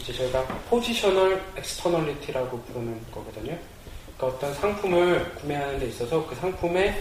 이제 0.00 0.12
저희가 0.12 0.42
positional 0.68 1.40
externality라고 1.56 2.60
부르는 2.60 3.00
거거든요. 3.12 3.56
그러니까 4.16 4.36
어떤 4.36 4.54
상품을 4.54 5.32
구매하는 5.40 5.78
데 5.78 5.86
있어서 5.86 6.26
그 6.26 6.34
상품의 6.36 6.94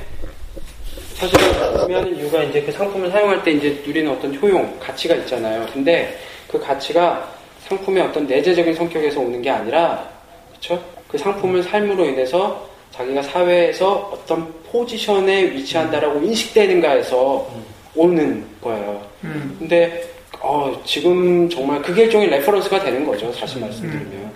사실은 1.16 1.78
구매하는 1.80 2.16
이유가 2.18 2.44
이제 2.44 2.62
그 2.62 2.72
상품을 2.72 3.10
사용할 3.10 3.44
때 3.44 3.52
이제 3.52 3.82
누리는 3.86 4.12
어떤 4.12 4.36
효용, 4.36 4.78
가치가 4.80 5.16
있잖아요. 5.16 5.66
근데 5.74 6.20
그 6.48 6.60
가치가 6.60 7.34
상품의 7.68 8.04
어떤 8.04 8.28
내재적인 8.28 8.76
성격에서 8.76 9.20
오는 9.20 9.42
게 9.42 9.50
아니라, 9.50 10.08
그쵸? 10.54 10.82
그 11.08 11.18
상품을 11.18 11.64
삶으로 11.64 12.06
인해서 12.06 12.70
자기가 12.92 13.22
사회에서 13.24 14.12
어떤 14.14 14.54
포지션에 14.72 15.52
위치한다라고 15.52 16.20
인식되는가에서 16.22 17.50
오는 17.96 18.44
거예요. 18.62 19.02
음. 19.24 19.56
근데 19.60 20.10
어, 20.42 20.82
지금 20.86 21.50
정말 21.50 21.82
그게 21.82 22.04
일종의 22.04 22.30
reference가 22.30 22.80
되는 22.84 23.06
거죠. 23.06 23.32
다시 23.32 23.58
말씀드리면. 23.60 24.32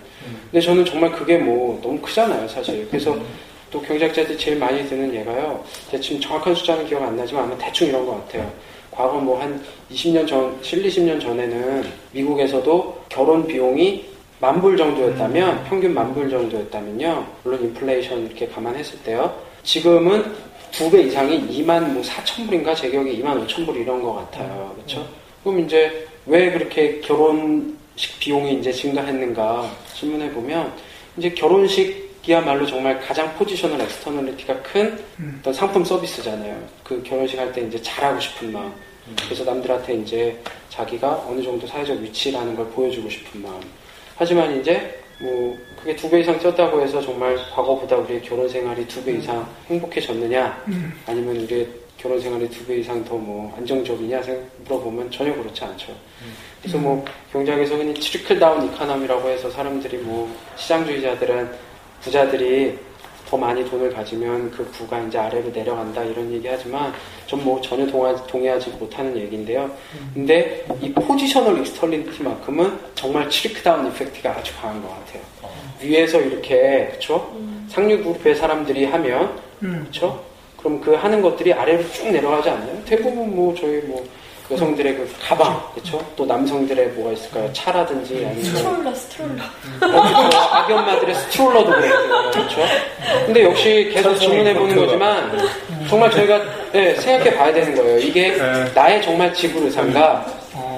근데 0.50 0.66
저는 0.66 0.84
정말 0.84 1.12
그게 1.12 1.38
뭐 1.38 1.78
너무 1.82 1.98
크잖아요, 2.00 2.48
사실. 2.48 2.86
그래서 2.88 3.16
또 3.70 3.80
경제학자들이 3.80 4.36
제일 4.36 4.58
많이 4.58 4.84
드는. 4.88 5.12
제가 5.12 6.02
지금 6.02 6.20
정확한 6.20 6.54
숫자는 6.54 6.86
기억 6.86 7.02
안 7.02 7.16
나지만 7.16 7.44
아마 7.44 7.56
대충 7.58 7.88
이런 7.88 8.04
것 8.04 8.12
같아요. 8.26 8.50
과거 8.90 9.18
뭐 9.18 9.40
한 9.40 9.62
20년 9.92 10.26
전, 10.26 10.56
7, 10.62 10.82
20년 10.82 11.20
전에는 11.20 11.84
미국에서도 12.12 13.04
결혼 13.08 13.46
비용이 13.46 14.04
만불 14.40 14.76
정도였다면, 14.76 15.64
평균 15.64 15.94
만불 15.94 16.30
정도였다면요. 16.30 17.26
물론 17.44 17.62
인플레이션 17.62 18.26
이렇게 18.26 18.48
감안했을 18.48 18.98
때요. 19.04 19.32
지금은 19.62 20.24
두 20.72 20.90
배 20.90 21.02
이상이 21.02 21.40
2만 21.48 21.92
뭐 21.92 22.02
4천 22.02 22.46
불인가 22.46 22.74
제 22.74 22.90
기억에 22.90 23.12
2만 23.16 23.46
5천 23.46 23.66
불 23.66 23.76
이런 23.76 24.02
것 24.02 24.14
같아요. 24.14 24.72
그렇죠? 24.76 25.06
그럼 25.42 25.60
이제 25.60 26.06
왜 26.26 26.50
그렇게 26.50 27.00
결혼식 27.00 28.18
비용이 28.20 28.54
이제 28.54 28.72
증가했는가 28.72 29.70
질문해 29.94 30.30
보면 30.32 30.72
이제 31.16 31.30
결혼식이야말로 31.30 32.66
정말 32.66 33.00
가장 33.00 33.34
positional 33.36 33.80
externality가 33.82 34.62
큰 34.62 34.98
어떤 35.40 35.52
상품 35.52 35.84
서비스잖아요. 35.84 36.56
그 36.84 37.02
결혼식 37.02 37.38
할 37.38 37.52
때 37.52 37.62
이제 37.62 37.80
잘하고 37.82 38.20
싶은 38.20 38.52
마음. 38.52 38.72
그래서 39.24 39.44
남들한테 39.44 39.94
이제 39.94 40.38
자기가 40.68 41.24
어느 41.26 41.42
정도 41.42 41.66
사회적 41.66 41.98
위치라는 41.98 42.54
걸 42.54 42.66
보여주고 42.68 43.08
싶은 43.10 43.42
마음. 43.42 43.60
하지만 44.16 44.60
이제 44.60 45.00
뭐 45.20 45.56
그게 45.78 45.94
두 45.96 46.08
배 46.10 46.20
이상 46.20 46.38
썼다고 46.38 46.80
해서 46.80 47.00
정말 47.00 47.36
과거보다 47.36 47.96
우리의 47.96 48.22
결혼 48.22 48.48
생활이 48.48 48.86
두 48.88 49.04
배 49.04 49.12
이상 49.12 49.46
행복해졌느냐? 49.68 50.64
아니면 51.06 51.36
우리의 51.36 51.68
결혼 51.98 52.18
생활이 52.20 52.48
두 52.48 52.64
배 52.66 52.76
이상 52.78 53.04
더 53.04 53.16
뭐 53.16 53.54
안정적이냐 53.58 54.22
생- 54.22 54.42
물어보면 54.64 55.10
전혀 55.10 55.34
그렇지 55.34 55.62
않죠. 55.64 55.94
그래서 56.60 56.78
뭐 56.78 57.04
경제학에서 57.32 57.76
흔히 57.76 57.92
trickle 57.94 58.38
down 58.38 58.66
economy라고 58.66 59.28
해서 59.28 59.50
사람들이 59.50 59.98
뭐 59.98 60.28
시장주의자들은 60.56 61.50
부자들이 62.02 62.78
더 63.30 63.36
많이 63.36 63.64
돈을 63.70 63.92
가지면 63.92 64.50
그 64.50 64.64
부가 64.72 64.98
이제 65.00 65.16
아래로 65.16 65.50
내려간다 65.50 66.02
이런 66.02 66.32
얘기 66.32 66.48
하지만 66.48 66.92
전 67.28 67.40
뭐 67.40 67.60
전혀 67.60 67.86
동하, 67.86 68.14
동의하지 68.26 68.70
못하는 68.70 69.16
얘기인데요. 69.16 69.70
근데 70.12 70.66
이 70.80 70.92
positional 70.92 71.58
externality만큼은 71.60 72.76
정말 72.96 73.28
trickle 73.28 73.62
down 73.62 73.86
effect가 73.86 74.30
아주 74.30 74.52
강한 74.60 74.82
것 74.82 74.88
같아요. 74.88 75.22
위에서 75.80 76.20
이렇게 76.20 76.86
그렇죠? 76.88 77.32
상류 77.68 78.02
그룹의 78.02 78.34
사람들이 78.34 78.84
하면 78.86 79.38
음. 79.62 79.78
그렇죠? 79.82 80.22
그럼 80.58 80.80
그 80.80 80.94
하는 80.94 81.22
것들이 81.22 81.52
아래로 81.52 81.88
쭉 81.92 82.10
내려가지 82.10 82.50
않나요? 82.50 82.82
대부분 82.84 83.34
뭐 83.34 83.54
저희 83.54 83.78
뭐 83.82 84.04
여성들의 84.50 84.96
그 84.96 85.14
가방, 85.22 85.60
그렇죠? 85.74 86.04
또 86.16 86.26
남성들의 86.26 86.88
뭐가 86.88 87.12
있을까요? 87.12 87.52
차라든지 87.52 88.26
아니면 88.26 88.44
stroller, 88.44 88.94
stroller. 88.94 89.42
어, 89.96 90.00
아기 90.52 90.72
엄마들의 90.72 91.14
stroller도 91.14 91.70
그래요, 91.70 91.94
그렇죠? 92.32 92.60
근데 93.26 93.44
역시 93.44 93.90
계속 93.92 94.14
질문해 94.16 94.54
보는 94.54 94.74
거지만 94.76 95.38
정말 95.88 96.10
저희가 96.10 96.40
예, 96.74 96.94
생각해 96.94 97.36
봐야 97.36 97.52
되는 97.52 97.74
거예요. 97.74 97.98
이게 97.98 98.36
나의 98.74 99.00
정말 99.02 99.32
지불 99.32 99.64
의사인가 99.64 100.26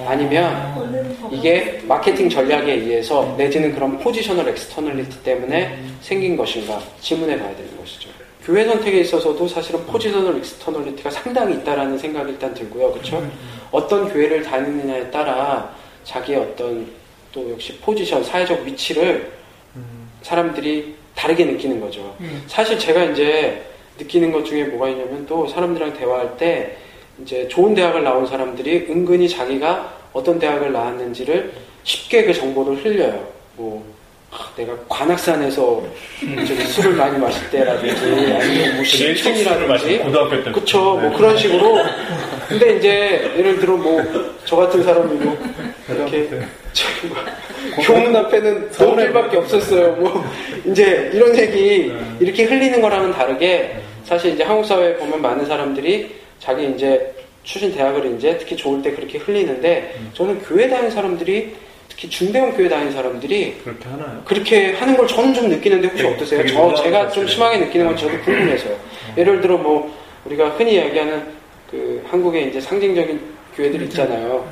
아니면 0.06 1.28
이게 1.30 1.80
마케팅 1.84 2.28
전략에 2.28 2.72
의해서 2.72 3.34
내지는 3.38 3.74
그런 3.74 3.98
positional 3.98 4.48
externality 4.50 5.22
때문에 5.22 5.78
생긴 6.02 6.36
것인가 6.36 6.78
질문해 7.00 7.38
봐야 7.38 7.48
되는 7.56 7.70
것이죠. 7.78 8.10
교회 8.44 8.64
선택에 8.64 9.00
있어서도 9.00 9.46
사실은 9.46 9.84
positional 9.86 10.36
externality가 10.38 11.10
상당히 11.10 11.54
있다라는 11.54 11.96
생각이 11.96 12.32
일단 12.32 12.52
들고요. 12.52 12.90
그렇죠? 12.92 13.24
어떤 13.72 14.12
교회를 14.12 14.42
다니느냐에 14.42 15.10
따라 15.10 15.74
자기의 16.04 16.38
어떤 16.38 16.86
또 17.32 17.50
역시 17.50 17.78
포지션, 17.78 18.22
사회적 18.22 18.62
위치를 18.62 19.32
사람들이 20.22 20.94
다르게 21.14 21.44
느끼는 21.46 21.80
거죠. 21.80 22.14
사실 22.46 22.78
제가 22.78 23.04
이제 23.04 23.62
느끼는 23.98 24.30
것 24.32 24.44
중에 24.44 24.64
뭐가 24.64 24.88
있냐면 24.90 25.26
또 25.26 25.46
사람들이랑 25.48 25.94
대화할 25.94 26.36
때 26.36 26.76
이제 27.22 27.48
좋은 27.48 27.74
대학을 27.74 28.04
나온 28.04 28.26
사람들이 28.26 28.86
은근히 28.88 29.28
자기가 29.28 29.92
어떤 30.12 30.38
대학을 30.38 30.72
나왔는지를 30.72 31.52
쉽게 31.84 32.24
그 32.24 32.34
정보를 32.34 32.84
흘려요. 32.84 33.26
뭐 33.56 33.84
아, 34.30 34.50
내가 34.56 34.74
관악산에서 34.88 35.82
술을 36.68 36.92
많이 36.92 37.18
마실 37.18 37.50
때라든지 37.50 38.32
아니면 38.32 38.76
뭐 38.76 38.84
신촌이라든지 38.84 39.98
고등학교 39.98 40.44
때. 40.44 40.52
그쵸 40.52 40.96
뭐 40.96 41.12
그런 41.16 41.36
식으로 41.36 41.78
근데 42.58 42.76
이제 42.76 43.32
예를 43.38 43.58
들어 43.58 43.76
뭐 43.76 44.02
저 44.44 44.56
같은 44.56 44.82
사람이 44.82 45.14
뭐 45.14 45.38
이렇게 45.88 46.28
뭐 46.28 47.84
교문 47.86 48.14
앞에는 48.16 48.70
노을밖에 48.78 49.36
없었어요 49.38 49.92
뭐 49.92 50.24
이제 50.66 51.10
이런 51.14 51.36
얘기 51.38 51.92
이렇게 52.20 52.44
흘리는 52.44 52.80
거랑은 52.80 53.12
다르게 53.12 53.76
사실 54.04 54.32
이제 54.34 54.42
한국 54.42 54.66
사회에 54.66 54.94
보면 54.96 55.22
많은 55.22 55.46
사람들이 55.46 56.16
자기 56.40 56.68
이제 56.70 57.14
출신 57.44 57.72
대학을 57.72 58.14
이제 58.16 58.36
특히 58.38 58.56
좋을 58.56 58.82
때 58.82 58.90
그렇게 58.92 59.18
흘리는데 59.18 59.94
저는 60.12 60.40
교회 60.42 60.68
다니는 60.68 60.90
사람들이 60.90 61.54
특히 61.88 62.08
중대형 62.10 62.52
교회 62.56 62.68
다니는 62.68 62.92
사람들이 62.92 63.58
그렇게 63.64 63.84
하나요? 63.88 64.22
그렇게 64.24 64.72
하는 64.72 64.96
걸 64.96 65.06
저는 65.06 65.32
좀 65.34 65.48
느끼는데 65.48 65.86
혹시 65.88 66.02
되게- 66.02 66.14
어떠세요? 66.14 66.42
되게 66.42 66.52
저 66.52 66.74
제가 66.82 67.02
것 67.06 67.12
좀. 67.12 67.26
심하게 67.28 67.58
느끼는 67.58 67.86
건 67.86 67.96
저도 67.96 68.18
궁금해서요. 68.24 68.76
예를 69.16 69.40
들어 69.40 69.56
뭐 69.56 69.96
우리가 70.24 70.50
흔히 70.50 70.74
이야기하는 70.74 71.40
그 71.72 72.04
한국의 72.08 72.50
이제 72.50 72.60
상징적인 72.60 73.18
교회들 73.56 73.82
있잖아요. 73.84 74.46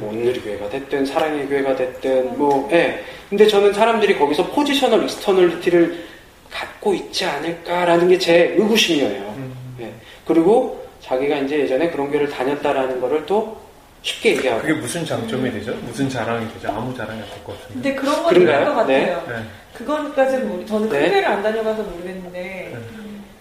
뭐 0.00 0.10
온누리 0.10 0.40
교회가 0.40 0.68
됐든 0.70 1.04
사랑의 1.06 1.46
교회가 1.46 1.76
됐든 1.76 2.38
뭐 2.38 2.68
예. 2.72 3.04
근데 3.28 3.46
저는 3.46 3.72
사람들이 3.74 4.18
거기서 4.18 4.46
positional 4.48 5.04
externality를 5.04 6.04
갖고 6.50 6.94
있지 6.94 7.24
않을까라는 7.26 8.08
게 8.08 8.18
제 8.18 8.54
의구심이에요. 8.56 9.34
예. 9.80 9.92
그리고 10.26 10.82
자기가 11.02 11.36
이제 11.38 11.60
예전에 11.60 11.90
그런 11.90 12.10
교회를 12.10 12.30
다녔다라는 12.30 13.00
거를 13.00 13.24
또 13.26 13.60
쉽게 14.02 14.30
얘기하고 14.36 14.62
그게 14.62 14.72
무슨 14.72 15.04
장점이 15.04 15.50
되죠? 15.52 15.74
무슨 15.86 16.08
자랑이 16.08 16.46
되죠? 16.54 16.68
아무 16.68 16.96
자랑이 16.96 17.20
안될것 17.20 17.60
같은데. 17.60 17.74
근데 17.74 17.94
그런 17.94 18.22
건 18.22 18.32
그런가요? 18.34 18.58
있는 18.60 18.74
것 18.74 18.80
같아요. 18.80 19.24
네. 19.28 19.34
그거까지는 19.74 20.48
모르, 20.48 20.66
저는 20.66 20.88
큰 20.88 20.98
네. 21.00 21.08
교회를 21.10 21.28
안 21.28 21.42
다녀봐서 21.42 21.82
모르겠는데, 21.82 22.76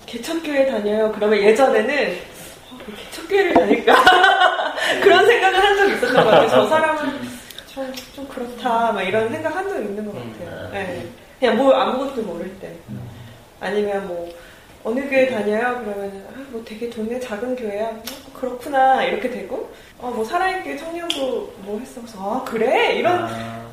개척교회 0.05 0.67
다녀요. 0.67 1.11
그러면 1.13 1.41
예전에는, 1.41 2.15
어, 2.81 2.85
왜 2.87 2.95
개척교회를 2.95 3.53
다닐까? 3.53 3.95
그런 5.01 5.25
생각을 5.25 5.63
한 5.63 5.77
적이 5.77 5.93
있었던 5.93 6.13
것 6.23 6.31
같아요. 6.31 6.49
저 6.49 6.67
사람은 6.67 7.01
좀, 7.73 7.93
좀 8.15 8.27
그렇다. 8.27 8.91
막 8.91 9.01
이런 9.01 9.29
생각 9.29 9.55
한 9.55 9.67
적이 9.69 9.85
있는 9.85 10.05
것 10.05 10.13
같아요. 10.13 10.69
네. 10.71 11.07
그냥 11.39 11.57
뭐 11.57 11.73
아무것도 11.73 12.21
모를 12.23 12.49
때. 12.59 12.75
아니면 13.59 14.07
뭐, 14.07 14.29
어느 14.83 14.99
교회 15.07 15.27
다녀요? 15.29 15.81
그러면, 15.83 16.25
아, 16.29 16.39
뭐 16.49 16.63
되게 16.65 16.89
동네 16.89 17.19
작은 17.19 17.55
교회야? 17.55 17.85
어, 17.87 18.33
그렇구나. 18.33 19.03
이렇게 19.03 19.29
되고, 19.29 19.71
어, 19.99 20.09
뭐 20.09 20.25
사랑의 20.25 20.77
청년부 20.77 21.53
뭐 21.59 21.79
했어? 21.79 22.01
그래서, 22.01 22.17
아, 22.19 22.43
그래? 22.43 22.95
이런, 22.95 23.29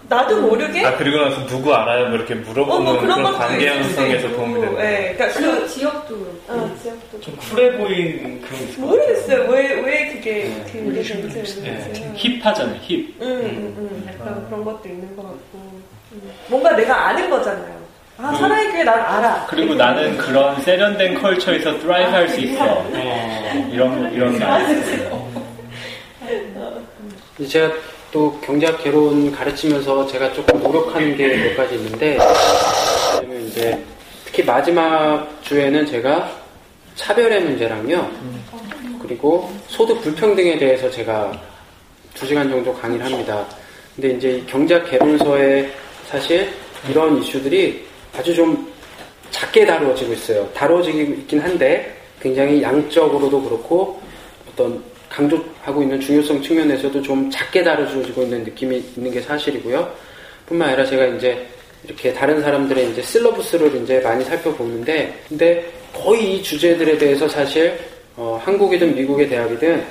나도 0.09 0.40
모르게 0.40 0.85
아 0.87 0.97
그리고 0.97 1.18
나서 1.23 1.44
누구 1.47 1.75
알아요? 1.75 2.07
뭐 2.07 2.16
이렇게 2.16 2.35
물어보는 2.35 2.73
어, 2.73 2.92
뭐 2.92 3.01
그런 3.01 3.16
그런 3.18 3.35
관계 3.35 3.68
형성에서. 3.68 4.29
도움이 4.31 4.55
되는 4.61 4.73
예, 4.81 5.14
그러니까 5.14 5.29
지역, 5.38 5.61
그, 5.61 5.68
지역도 5.68 6.18
그렇고. 6.18 6.42
어, 6.49 6.77
지역도 6.83 7.21
좀 7.21 7.37
쿨해 7.37 7.77
보이는 7.77 8.40
그런 8.40 8.88
모르겠어요. 8.88 9.51
왜, 9.51 9.75
왜 9.81 10.09
그게, 10.12 10.33
네. 10.44 10.64
되는지 10.73 11.09
같아요. 11.11 11.23
모르겠어요. 11.23 11.62
네, 11.64 12.12
hip하잖아요, 12.17 12.77
hip. 12.83 13.14
응, 13.21 13.29
응, 13.29 13.75
응. 13.79 14.09
약간 14.09 14.47
그런 14.47 14.64
것도 14.64 14.88
있는 14.88 15.14
것 15.14 15.23
같고. 15.25 15.59
음. 16.12 16.31
뭔가 16.47 16.73
내가 16.75 17.09
아는 17.09 17.29
거잖아요. 17.29 17.79
아, 18.16 18.31
그- 18.31 18.37
사랑의 18.38 18.71
교회 18.73 18.85
난 18.85 18.99
알아. 18.99 19.47
그리고 19.51 19.75
나는 19.75 20.16
그런 20.16 20.59
세련된 20.62 21.21
culture에서 21.21 21.79
thrive 21.81 22.11
할수 22.11 22.40
있어. 22.40 22.64
어, 22.64 23.68
이런, 23.71 24.11
이런 24.12 24.38
말. 24.38 24.83
이제 27.38 27.47
제가 27.49 27.73
또 28.11 28.38
경제학 28.40 28.83
개론 28.83 29.31
가르치면서 29.33 30.07
제가 30.07 30.33
조금 30.33 30.62
노력하는 30.62 31.16
게 31.16 31.29
몇 31.29 31.57
가지 31.57 31.75
있는데, 31.75 32.18
왜냐면 33.21 33.47
이제 33.47 33.85
특히 34.25 34.42
마지막 34.42 35.29
주에는 35.42 35.85
제가 35.87 36.31
차별의 36.94 37.42
문제랑요, 37.42 38.11
그리고 39.03 39.51
소득 39.68 40.01
불평등에 40.01 40.59
대해서 40.59 40.90
제가 40.90 41.33
두 42.14 42.27
시간 42.27 42.49
정도 42.51 42.73
강의를 42.75 43.05
합니다. 43.05 43.44
근데 43.94 44.16
이제 44.16 44.31
이 44.31 44.47
경제학 44.47 44.90
개론서에 44.90 45.71
사실 46.07 46.49
이런 46.88 47.21
이슈들이 47.23 47.85
아주 48.16 48.35
좀 48.35 48.73
작게 49.31 49.66
다루어지고 49.66 50.12
있어요. 50.14 50.49
다루어지고 50.55 50.99
있긴 50.99 51.40
한데 51.40 51.94
굉장히 52.21 52.62
양적으로도 52.62 53.42
그렇고 53.42 54.01
어떤 54.51 54.83
강조하고 55.09 55.83
있는 55.83 56.01
중요성 56.01 56.42
측면에서도 56.42 57.03
좀 57.03 57.31
작게 57.31 57.62
다뤄지고 57.62 58.23
있는 58.23 58.44
느낌이 58.44 58.83
있는 58.97 59.11
게 59.11 59.21
사실이고요. 59.21 59.90
뿐만 60.47 60.68
아니라 60.68 60.85
제가 60.85 61.07
이제 61.07 61.47
이렇게 61.85 62.12
다른 62.12 62.40
사람들의 62.42 62.90
이제 62.90 63.03
실러부스를 63.03 63.75
이제 63.83 64.01
많이 64.01 64.25
살펴보는데, 64.25 65.14
근데 65.29 65.64
거의 65.92 66.37
이 66.37 66.42
주제들에 66.42 66.99
대해서 66.99 67.29
사실 67.29 67.79
어, 68.16 68.40
한국이든 68.44 68.94
미국의 68.94 69.29
대학이든 69.29 69.85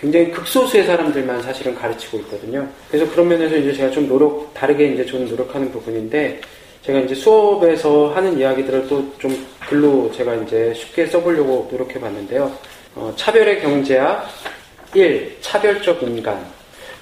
굉장히 0.00 0.30
극소수의 0.30 0.84
사람들만 0.84 1.42
사실은 1.42 1.74
가르치고 1.74 2.18
있거든요. 2.18 2.68
그래서 2.90 3.10
그런 3.10 3.28
면에서 3.28 3.56
이제 3.56 3.72
제가 3.72 3.90
좀 3.90 4.08
노력, 4.08 4.52
다르게 4.54 4.88
이제 4.88 5.04
좀 5.04 5.26
노력하는 5.28 5.70
부분인데, 5.70 6.40
제가 6.82 7.00
이제 7.00 7.14
수업에서 7.14 8.08
하는 8.14 8.38
이야기들을 8.38 8.88
또 8.88 9.04
좀 9.18 9.46
글로 9.68 10.10
제가 10.12 10.34
이제 10.36 10.72
쉽게 10.74 11.06
써보려고 11.06 11.68
노력해 11.70 12.00
봤는데요. 12.00 12.50
어, 12.94 13.12
차별의 13.16 13.60
경제학 13.60 14.26
1. 14.94 15.36
차별적 15.40 16.02
인간 16.02 16.44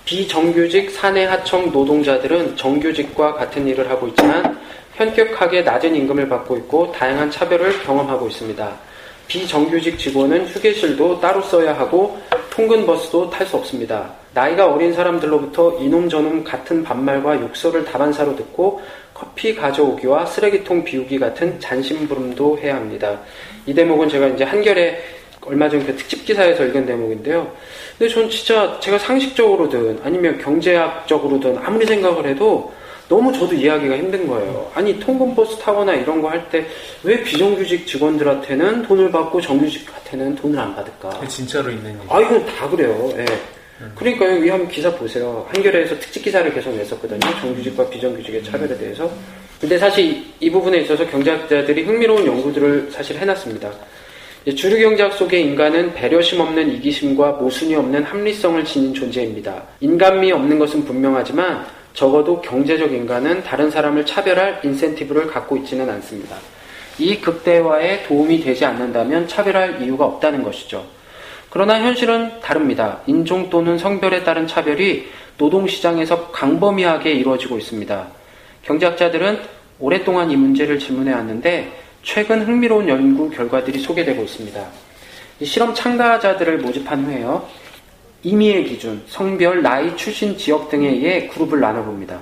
비정규직 0.05 0.91
사내 0.91 1.25
하청 1.25 1.71
노동자들은 1.71 2.57
정규직과 2.57 3.35
같은 3.35 3.67
일을 3.67 3.89
하고 3.89 4.09
있지만 4.09 4.59
현격하게 4.95 5.63
낮은 5.63 5.95
임금을 5.95 6.29
받고 6.29 6.57
있고 6.59 6.91
다양한 6.93 7.31
차별을 7.31 7.83
경험하고 7.83 8.27
있습니다. 8.29 8.77
비정규직 9.29 9.99
직원은 9.99 10.47
휴게실도 10.47 11.21
따로 11.21 11.43
써야 11.43 11.77
하고 11.77 12.19
통근 12.51 12.87
버스도 12.87 13.29
탈 13.31 13.47
수 13.47 13.57
없습니다. 13.57 14.11
나이가 14.33 14.67
어린 14.67 14.93
사람들로부터 14.93 15.79
이놈 15.81 16.09
저놈 16.09 16.45
같은 16.45 16.83
반말과 16.83 17.41
욕설을 17.41 17.85
다반사로 17.85 18.37
듣고 18.37 18.81
커피 19.13 19.55
가져오기와 19.55 20.27
쓰레기통 20.27 20.85
비우기 20.85 21.19
같은 21.19 21.59
잔심부름도 21.59 22.59
해야 22.59 22.77
합니다. 22.77 23.19
이 23.67 23.75
대목은 23.75 24.09
제가 24.09 24.29
이제 24.29 24.45
한결에 24.45 25.03
얼마 25.47 25.69
전그 25.69 25.95
특집 25.97 26.25
기사에서 26.25 26.65
읽은 26.65 26.87
대목인데요. 26.87 27.51
근데 27.99 28.13
전 28.13 28.29
진짜 28.29 28.79
제가 28.81 28.99
상식적으로든 28.99 30.01
아니면 30.03 30.39
경제학적으로든 30.39 31.59
아무리 31.59 31.87
생각을 31.87 32.27
해도 32.27 32.73
너무 33.09 33.33
저도 33.33 33.55
이해하기가 33.55 33.97
힘든 33.97 34.27
거예요. 34.27 34.69
아니 34.75 34.99
통근버스 34.99 35.59
타거나 35.59 35.95
이런 35.95 36.21
거 36.21 36.29
할 36.29 36.49
때 36.51 36.67
왜 37.05 37.23
비정규직 37.23 37.87
직원들한테는 37.87 38.83
돈을 38.83 39.13
받고 39.13 39.41
정규직한테는 39.41 40.35
돈을 40.35 40.59
안 40.59 40.75
받을까? 40.75 41.27
진짜로 41.29 41.71
있는 41.71 41.93
일. 41.93 41.99
아 42.09 42.21
이건 42.21 42.45
다 42.47 42.69
그래요. 42.69 43.11
예. 43.17 43.25
그러니까 43.95 44.27
여기 44.35 44.49
한번 44.49 44.69
기사 44.69 44.91
보세요. 44.93 45.47
한겨레에서 45.55 45.99
특집 46.01 46.25
기사를 46.25 46.53
계속 46.53 46.75
냈었거든요. 46.75 47.21
정규직과 47.41 47.89
비정규직의 47.91 48.43
차별에 48.43 48.77
대해서. 48.77 49.09
근데 49.61 49.79
사실 49.79 50.05
이, 50.05 50.27
이 50.41 50.51
부분에 50.51 50.79
있어서 50.79 51.07
경제학자들이 51.07 51.83
흥미로운 51.85 52.27
연구들을 52.27 52.89
사실 52.91 53.17
해놨습니다. 53.19 53.71
주류 54.55 54.79
경제학 54.79 55.13
속의 55.13 55.43
인간은 55.43 55.95
배려심 55.95 56.41
없는 56.41 56.71
이기심과 56.75 57.33
모순이 57.33 57.75
없는 57.75 58.05
합리성을 58.05 58.65
지닌 58.65 58.95
존재입니다. 58.95 59.61
인간미 59.81 60.31
없는 60.31 60.61
것은 60.61 60.85
분명하지만 60.85 61.67
적어도 61.95 62.41
경제적 62.41 62.93
인간은 62.93 63.43
다른 63.43 63.73
사람을 63.73 64.07
차별할 64.07 64.61
인센티브를 64.63 65.27
갖고 65.27 65.57
있지는 65.57 65.91
않습니다. 65.91 66.37
이 66.97 67.21
극대화에 67.21 68.05
도움이 68.05 68.41
되지 68.41 68.65
않는다면 68.65 69.27
차별할 69.27 69.83
이유가 69.83 70.05
없다는 70.05 70.45
것이죠. 70.45 70.85
그러나 71.51 71.81
현실은 71.81 72.39
다릅니다. 72.41 73.01
인종 73.09 73.51
또는 73.51 73.79
성별에 73.79 74.23
따른 74.23 74.47
차별이 74.47 75.07
노동시장에서 75.39 76.29
광범위하게 76.31 77.13
이루어지고 77.15 77.59
있습니다. 77.59 78.07
경제학자들은 78.63 79.41
오랫동안 79.81 80.31
이 80.31 80.37
문제를 80.37 80.79
질문해 80.79 81.13
왔는데 81.13 81.86
최근 82.07 82.47
흥미로운 82.47 82.89
연구 82.89 83.29
결과들이 83.29 83.81
소개되고 83.81 84.23
있습니다. 84.23 84.65
이 85.41 85.45
실험 85.45 85.75
참가자들을 85.75 86.59
모집한 86.59 87.05
후에요. 87.05 87.47
임의의 88.23 88.65
기준, 88.65 89.03
성별, 89.09 89.61
나이, 89.61 89.95
출신 89.97 90.39
지역 90.39 90.71
등에 90.71 90.89
의해 90.89 91.27
그룹을 91.27 91.59
나눠봅니다. 91.59 92.21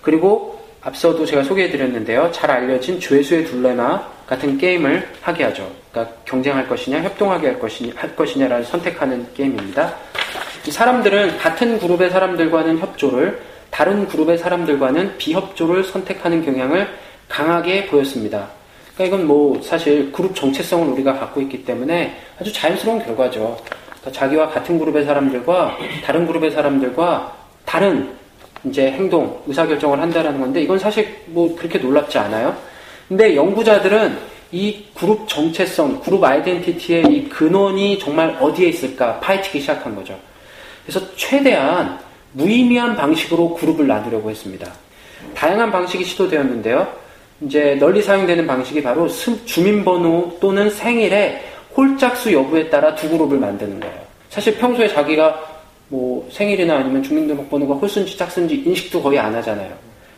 그리고 0.00 0.64
앞서도 0.80 1.26
제가 1.26 1.42
소개해드렸는데요. 1.42 2.32
잘 2.32 2.50
알려진 2.50 2.98
죄수의 2.98 3.44
둘레마 3.44 4.08
같은 4.26 4.56
게임을 4.56 5.06
하게 5.20 5.44
하죠. 5.44 5.70
그러니까 5.92 6.16
경쟁할 6.24 6.66
것이냐, 6.66 7.02
협동하게 7.02 7.46
할 7.48 7.60
것이냐, 7.60 7.92
할 7.94 8.16
것이냐를 8.16 8.64
선택하는 8.64 9.26
게임입니다. 9.34 9.94
이 10.66 10.70
사람들은 10.70 11.36
같은 11.36 11.78
그룹의 11.78 12.08
사람들과는 12.10 12.78
협조를, 12.78 13.38
다른 13.70 14.08
그룹의 14.08 14.38
사람들과는 14.38 15.18
비협조를 15.18 15.84
선택하는 15.84 16.42
경향을 16.42 16.88
강하게 17.28 17.86
보였습니다. 17.86 18.55
그러니까 18.96 19.04
이건 19.04 19.26
뭐 19.26 19.60
사실 19.62 20.10
그룹 20.10 20.34
정체성을 20.34 20.88
우리가 20.88 21.18
갖고 21.18 21.40
있기 21.42 21.64
때문에 21.64 22.16
아주 22.40 22.52
자연스러운 22.52 23.04
결과죠. 23.04 23.58
그러니까 23.84 24.12
자기와 24.12 24.48
같은 24.48 24.78
그룹의 24.78 25.04
사람들과 25.04 25.76
다른 26.02 26.26
그룹의 26.26 26.50
사람들과 26.50 27.36
다른 27.66 28.10
이제 28.64 28.90
행동, 28.90 29.42
의사결정을 29.46 30.00
한다라는 30.00 30.40
건데 30.40 30.62
이건 30.62 30.78
사실 30.78 31.14
뭐 31.26 31.54
그렇게 31.54 31.78
놀랍지 31.78 32.18
않아요. 32.18 32.56
근데 33.06 33.36
연구자들은 33.36 34.16
이 34.50 34.84
그룹 34.94 35.28
정체성, 35.28 36.00
그룹 36.00 36.24
아이덴티티의 36.24 37.04
이 37.10 37.28
근원이 37.28 37.98
정말 37.98 38.36
어디에 38.40 38.68
있을까 38.68 39.20
파헤치기 39.20 39.60
시작한 39.60 39.94
거죠. 39.94 40.18
그래서 40.84 41.00
최대한 41.16 41.98
무의미한 42.32 42.96
방식으로 42.96 43.54
그룹을 43.54 43.86
나누려고 43.86 44.30
했습니다. 44.30 44.72
다양한 45.34 45.70
방식이 45.70 46.04
시도되었는데요. 46.04 47.05
이제 47.42 47.76
널리 47.78 48.02
사용되는 48.02 48.46
방식이 48.46 48.82
바로 48.82 49.08
주민번호 49.08 50.38
또는 50.40 50.70
생일의 50.70 51.42
홀짝수 51.76 52.32
여부에 52.32 52.70
따라 52.70 52.94
두 52.94 53.08
그룹을 53.10 53.38
만드는 53.38 53.80
거예요. 53.80 53.94
사실 54.30 54.56
평소에 54.56 54.88
자기가 54.88 55.56
뭐 55.88 56.26
생일이나 56.32 56.76
아니면 56.76 57.02
주민등록번호가 57.02 57.74
홀순지 57.74 58.16
짝순지 58.16 58.62
인식도 58.66 59.02
거의 59.02 59.18
안 59.18 59.34
하잖아요. 59.36 59.72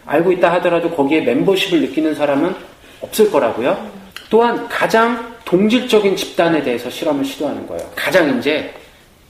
알고 0.06 0.32
있다 0.32 0.52
하더라도 0.54 0.90
거기에 0.90 1.20
멤버십을 1.22 1.80
느끼는 1.82 2.14
사람은 2.14 2.54
없을 3.00 3.30
거라고요. 3.30 3.90
또한 4.30 4.68
가장 4.68 5.34
동질적인 5.44 6.16
집단에 6.16 6.62
대해서 6.62 6.88
실험을 6.88 7.24
시도하는 7.24 7.66
거예요. 7.66 7.90
가장 7.96 8.38
이제 8.38 8.72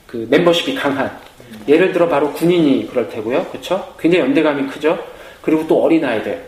그 0.07 0.27
멤버십이 0.31 0.75
강한 0.75 1.11
예를 1.67 1.93
들어 1.93 2.09
바로 2.09 2.33
군인이 2.33 2.89
그럴 2.89 3.09
테고요. 3.09 3.47
그렇죠? 3.47 3.95
굉장히 3.99 4.25
연대감이 4.25 4.69
크죠. 4.69 4.99
그리고 5.43 5.67
또 5.67 5.83
어린아이들 5.83 6.48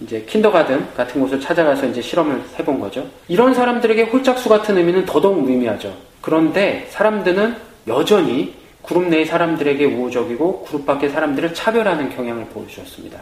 이제 0.00 0.24
킨더가든 0.28 0.94
같은 0.94 1.20
곳을 1.20 1.40
찾아가서 1.40 1.86
이제 1.86 2.02
실험을 2.02 2.42
해본 2.58 2.80
거죠. 2.80 3.06
이런 3.28 3.54
사람들에게 3.54 4.02
홀짝수 4.04 4.48
같은 4.48 4.76
의미는 4.76 5.06
더더욱 5.06 5.40
무의미하죠. 5.40 5.94
그런데 6.20 6.86
사람들은 6.90 7.56
여전히 7.88 8.54
그룹 8.82 9.08
내의 9.08 9.24
사람들에게 9.24 9.84
우호적이고 9.84 10.64
그룹 10.64 10.86
밖의 10.86 11.10
사람들을 11.10 11.54
차별하는 11.54 12.14
경향을 12.14 12.46
보여주었습니다. 12.46 13.20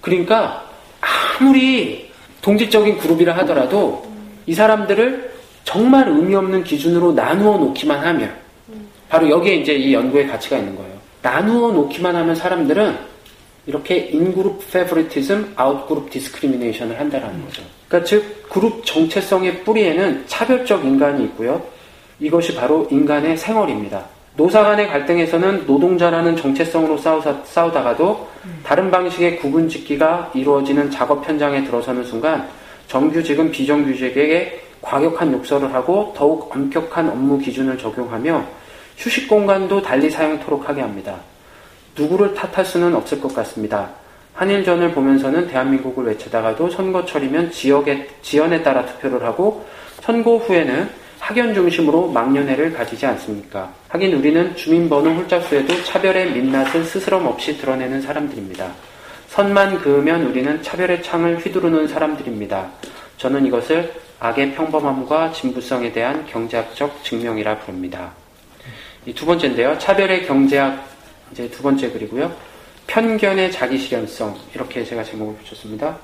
그러니까 0.00 0.64
아무리 1.00 2.10
동질적인 2.42 2.98
그룹이라 2.98 3.36
하더라도 3.38 4.06
이 4.46 4.54
사람들을 4.54 5.30
정말 5.64 6.08
의미 6.08 6.34
없는 6.34 6.64
기준으로 6.64 7.12
나누어 7.12 7.58
놓기만 7.58 8.04
하면 8.06 8.34
바로 9.08 9.28
여기에 9.28 9.56
이제 9.56 9.74
이 9.74 9.92
연구의 9.92 10.28
가치가 10.28 10.56
있는 10.56 10.76
거예요. 10.76 10.90
나누어 11.22 11.72
놓기만 11.72 12.14
하면 12.16 12.34
사람들은 12.34 13.09
이렇게 13.70 13.98
in-group 13.98 14.68
favoritism, 14.72 15.52
out-group 15.54 16.10
discrimination을 16.10 16.98
한다라는 16.98 17.44
거죠. 17.44 17.62
그러니까 17.86 18.08
즉 18.08 18.48
그룹 18.48 18.84
정체성의 18.84 19.62
뿌리에는 19.62 20.24
차별적 20.26 20.84
인간이 20.84 21.22
있고요. 21.26 21.62
이것이 22.18 22.56
바로 22.56 22.88
인간의 22.90 23.36
생활입니다. 23.36 24.04
노사 24.36 24.64
간의 24.64 24.88
갈등에서는 24.88 25.66
노동자라는 25.66 26.36
정체성으로 26.36 26.98
싸우다, 26.98 27.44
싸우다가도 27.44 28.28
다른 28.64 28.90
방식의 28.90 29.38
구분 29.38 29.68
짓기가 29.68 30.32
이루어지는 30.34 30.90
작업 30.90 31.26
현장에 31.28 31.62
들어서는 31.62 32.02
순간 32.02 32.48
정규직은 32.88 33.52
비정규직에게 33.52 34.62
과격한 34.82 35.32
욕설을 35.32 35.72
하고 35.72 36.12
더욱 36.16 36.50
엄격한 36.52 37.08
업무 37.08 37.38
기준을 37.38 37.78
적용하며 37.78 38.44
휴식 38.96 39.28
공간도 39.28 39.80
달리 39.80 40.10
사용토록 40.10 40.68
하게 40.68 40.80
합니다. 40.80 41.20
누구를 41.96 42.34
탓할 42.34 42.64
수는 42.64 42.94
없을 42.94 43.20
것 43.20 43.34
같습니다. 43.34 43.90
한일전을 44.34 44.92
보면서는 44.92 45.48
대한민국을 45.48 46.06
외치다가도 46.06 46.70
선거철이면 46.70 47.50
지역의 47.50 48.08
지연에 48.22 48.62
따라 48.62 48.86
투표를 48.86 49.24
하고 49.24 49.66
선거 50.00 50.36
후에는 50.36 50.88
학연 51.18 51.52
중심으로 51.52 52.08
망년회를 52.08 52.72
가지지 52.72 53.04
않습니까? 53.06 53.70
하긴 53.88 54.14
우리는 54.14 54.56
주민번호 54.56 55.10
홀짝수에도 55.10 55.84
차별의 55.84 56.32
민낯을 56.32 56.84
스스럼 56.84 57.26
없이 57.26 57.58
드러내는 57.58 58.00
사람들입니다. 58.00 58.72
선만 59.28 59.78
그으면 59.80 60.24
우리는 60.24 60.62
차별의 60.62 61.02
창을 61.02 61.38
휘두르는 61.38 61.88
사람들입니다. 61.88 62.70
저는 63.18 63.44
이것을 63.46 63.92
악의 64.18 64.54
평범함과 64.54 65.32
진부성에 65.32 65.92
대한 65.92 66.24
경제학적 66.26 67.04
증명이라 67.04 67.58
부릅니다. 67.58 68.12
이 69.06 69.12
두 69.14 69.24
번째인데요. 69.26 69.78
차별의 69.78 70.26
경제학 70.26 70.89
이제 71.32 71.48
두 71.50 71.62
번째 71.62 71.90
글이고요. 71.90 72.32
편견의 72.86 73.52
자기실현성 73.52 74.36
이렇게 74.54 74.84
제가 74.84 75.04
제목을 75.04 75.36
붙였습니다. 75.36 75.98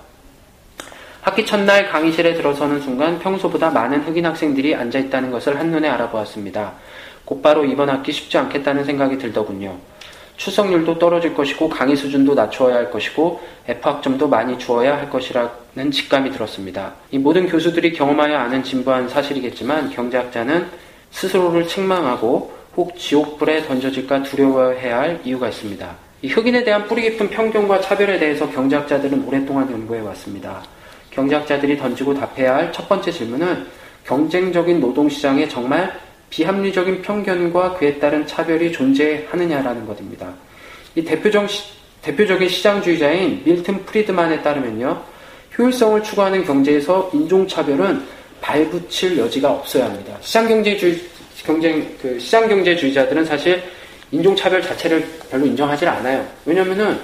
학기 1.21 1.45
첫날 1.45 1.89
강의실에 1.89 2.35
들어서는 2.35 2.81
순간 2.81 3.19
평소보다 3.19 3.71
많은 3.71 4.03
흑인 4.03 4.25
학생들이 4.25 4.75
앉아있다는 4.77 5.33
것을 5.33 5.59
한눈에 5.59 5.89
알아보았습니다. 5.89 6.75
곧바로 7.25 7.65
이번 7.65 7.91
학기 7.91 8.13
쉽지 8.13 8.39
않겠다는 8.39 8.85
생각이 8.85 9.19
들더군요. 9.19 9.77
출석률도 10.37 10.99
떨어질 10.99 11.35
것이고 11.35 11.69
강의 11.69 11.97
수준도 11.97 12.35
낮추어야 12.35 12.77
할 12.77 12.91
것이고 12.91 13.41
F학점도 13.67 14.29
많이 14.29 14.57
주어야 14.59 14.97
할 14.97 15.11
것이라는 15.11 15.91
직감이 15.91 16.31
들었습니다. 16.31 16.93
이 17.11 17.19
모든 17.19 17.49
교수들이 17.49 17.93
경험하여 17.95 18.37
아는 18.37 18.63
진부한 18.63 19.09
사실이겠지만 19.09 19.91
경제학자는 19.91 20.69
스스로를 21.11 21.67
책망하고 21.67 22.56
혹 22.77 22.97
지옥불에 22.99 23.67
던져질까 23.67 24.23
두려워해야 24.23 24.99
할 25.01 25.21
이유가 25.25 25.49
있습니다. 25.49 25.97
이 26.23 26.29
흑인에 26.29 26.65
대한 26.65 26.87
뿌리 26.87 27.03
깊은 27.03 27.31
편견과 27.31 27.81
차별에 27.81 28.19
대해서 28.19 28.49
경제학자들은 28.51 29.25
오랫동안 29.27 29.71
연구해 29.71 30.01
왔습니다. 30.01 30.63
경제학자들이 31.11 31.79
던지고 31.79 32.15
답해야 32.15 32.57
할 32.57 32.73
첫 32.73 32.89
번째 32.89 33.11
질문은 33.11 33.67
경쟁적인 34.05 34.81
노동시장에 34.81 35.49
정말 35.49 35.99
비합리적인 36.29 37.03
편견과 37.03 37.75
그에 37.75 37.99
따른 37.99 38.27
차별이 38.27 38.71
존재하느냐라는 38.73 39.87
것입니다. 39.87 40.35
이 40.95 41.05
대표적, 41.05 41.49
대표적인 42.03 42.49
시장주의자인 42.49 43.43
밀튼 43.45 43.85
프리드만에 43.85 44.43
따르면요. 44.43 45.03
효율성을 45.57 46.03
추구하는 46.03 46.45
경제에서 46.45 47.11
인종차별은 47.15 48.03
발붙일 48.41 49.17
여지가 49.19 49.51
없어야 49.51 49.87
합니다. 49.87 50.17
시장경제주의, 50.21 51.01
경쟁, 51.45 51.97
그 52.01 52.19
시장 52.19 52.49
경제주의자들은 52.49 53.25
사실 53.25 53.63
인종차별 54.11 54.63
자체를 54.63 55.07
별로 55.31 55.47
인정하지 55.47 55.87
않아요. 55.87 56.27
왜냐면은, 56.45 56.99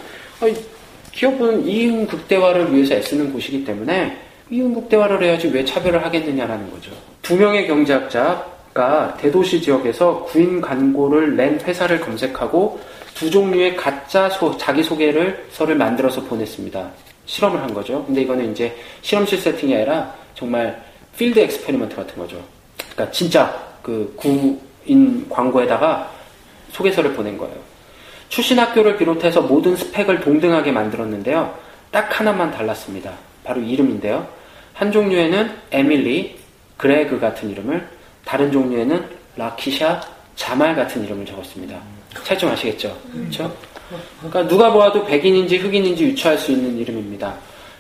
기업은 1.13 1.67
이윤 1.67 2.07
극대화를 2.07 2.75
위해서 2.75 2.95
애쓰는 2.95 3.33
곳이기 3.33 3.65
때문에 3.65 4.17
이윤 4.51 4.75
극대화를 4.75 5.23
해야지 5.23 5.49
왜 5.49 5.65
차별을 5.65 6.05
하겠느냐라는 6.05 6.71
거죠. 6.71 6.91
두 7.21 7.37
명의 7.37 7.67
경제학자가 7.67 9.17
대도시 9.21 9.61
지역에서 9.61 10.25
구인 10.25 10.61
광고를 10.61 11.37
낸 11.37 11.61
회사를 11.61 12.01
검색하고 12.01 12.81
두 13.15 13.31
종류의 13.31 13.77
가짜 13.77 14.29
소, 14.31 14.57
자기소개를 14.57 15.47
서를 15.51 15.75
만들어서 15.77 16.23
보냈습니다. 16.23 16.91
실험을 17.27 17.61
한 17.61 17.73
거죠. 17.73 18.05
근데 18.07 18.23
이거는 18.23 18.51
이제 18.53 18.75
실험실 19.03 19.39
세팅이 19.39 19.75
아니라 19.75 20.15
정말 20.35 20.83
field 21.17 21.39
experiment 21.39 21.95
같은 21.95 22.17
거죠. 22.17 22.43
그러니까 22.93 23.11
진짜 23.13 23.72
그 23.83 24.13
구인 24.17 25.29
광고에다가 25.29 26.11
소개서를 26.71 27.13
보낸 27.15 27.37
거예요. 27.37 27.55
출신 28.29 28.59
학교를 28.59 28.97
비롯해서 28.97 29.43
모든 29.43 29.77
스펙을 29.77 30.21
동등하게 30.21 30.73
만들었는데요. 30.73 31.55
딱 31.91 32.19
하나만 32.19 32.51
달랐습니다. 32.51 33.13
바로 33.45 33.61
이름인데요. 33.61 34.27
한 34.73 34.91
종류에는 34.91 35.51
에밀리, 35.71 36.39
그레그 36.79 37.21
같은 37.21 37.51
이름을, 37.51 37.87
다른 38.25 38.51
종류에는 38.51 39.05
라키샤, 39.37 40.01
자말 40.37 40.75
같은 40.75 41.05
이름을 41.05 41.27
적었습니다. 41.27 41.79
차이점 42.25 42.51
아시겠죠? 42.51 42.97
그렇죠? 43.13 43.55
그러니까 44.19 44.49
누가 44.49 44.73
보아도 44.73 45.05
백인인지 45.05 45.59
흑인인지 45.59 46.05
유추할 46.05 46.39
수 46.39 46.53
있는 46.53 46.79
이름입니다. 46.79 47.35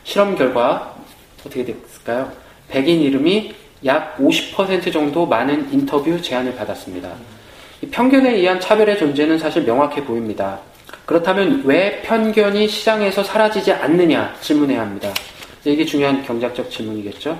실험 0.04 0.36
결과 0.36 0.94
어떻게 1.40 1.64
됐을까요? 1.64 2.30
백인 2.68 3.00
이름이 3.00 3.54
약 3.84 4.16
50% 4.18 4.92
정도 4.92 5.26
많은 5.26 5.72
인터뷰 5.72 6.20
제안을 6.20 6.54
받았습니다. 6.54 7.10
편견에 7.90 8.34
의한 8.34 8.60
차별의 8.60 8.98
존재는 8.98 9.38
사실 9.38 9.62
명확해 9.62 10.04
보입니다. 10.04 10.60
그렇다면 11.04 11.62
왜 11.64 12.00
편견이 12.02 12.68
시장에서 12.68 13.24
사라지지 13.24 13.72
않느냐 13.72 14.34
질문해야 14.40 14.80
합니다. 14.80 15.12
이게 15.64 15.84
중요한 15.84 16.24
경제학적 16.24 16.70
질문이겠죠. 16.70 17.38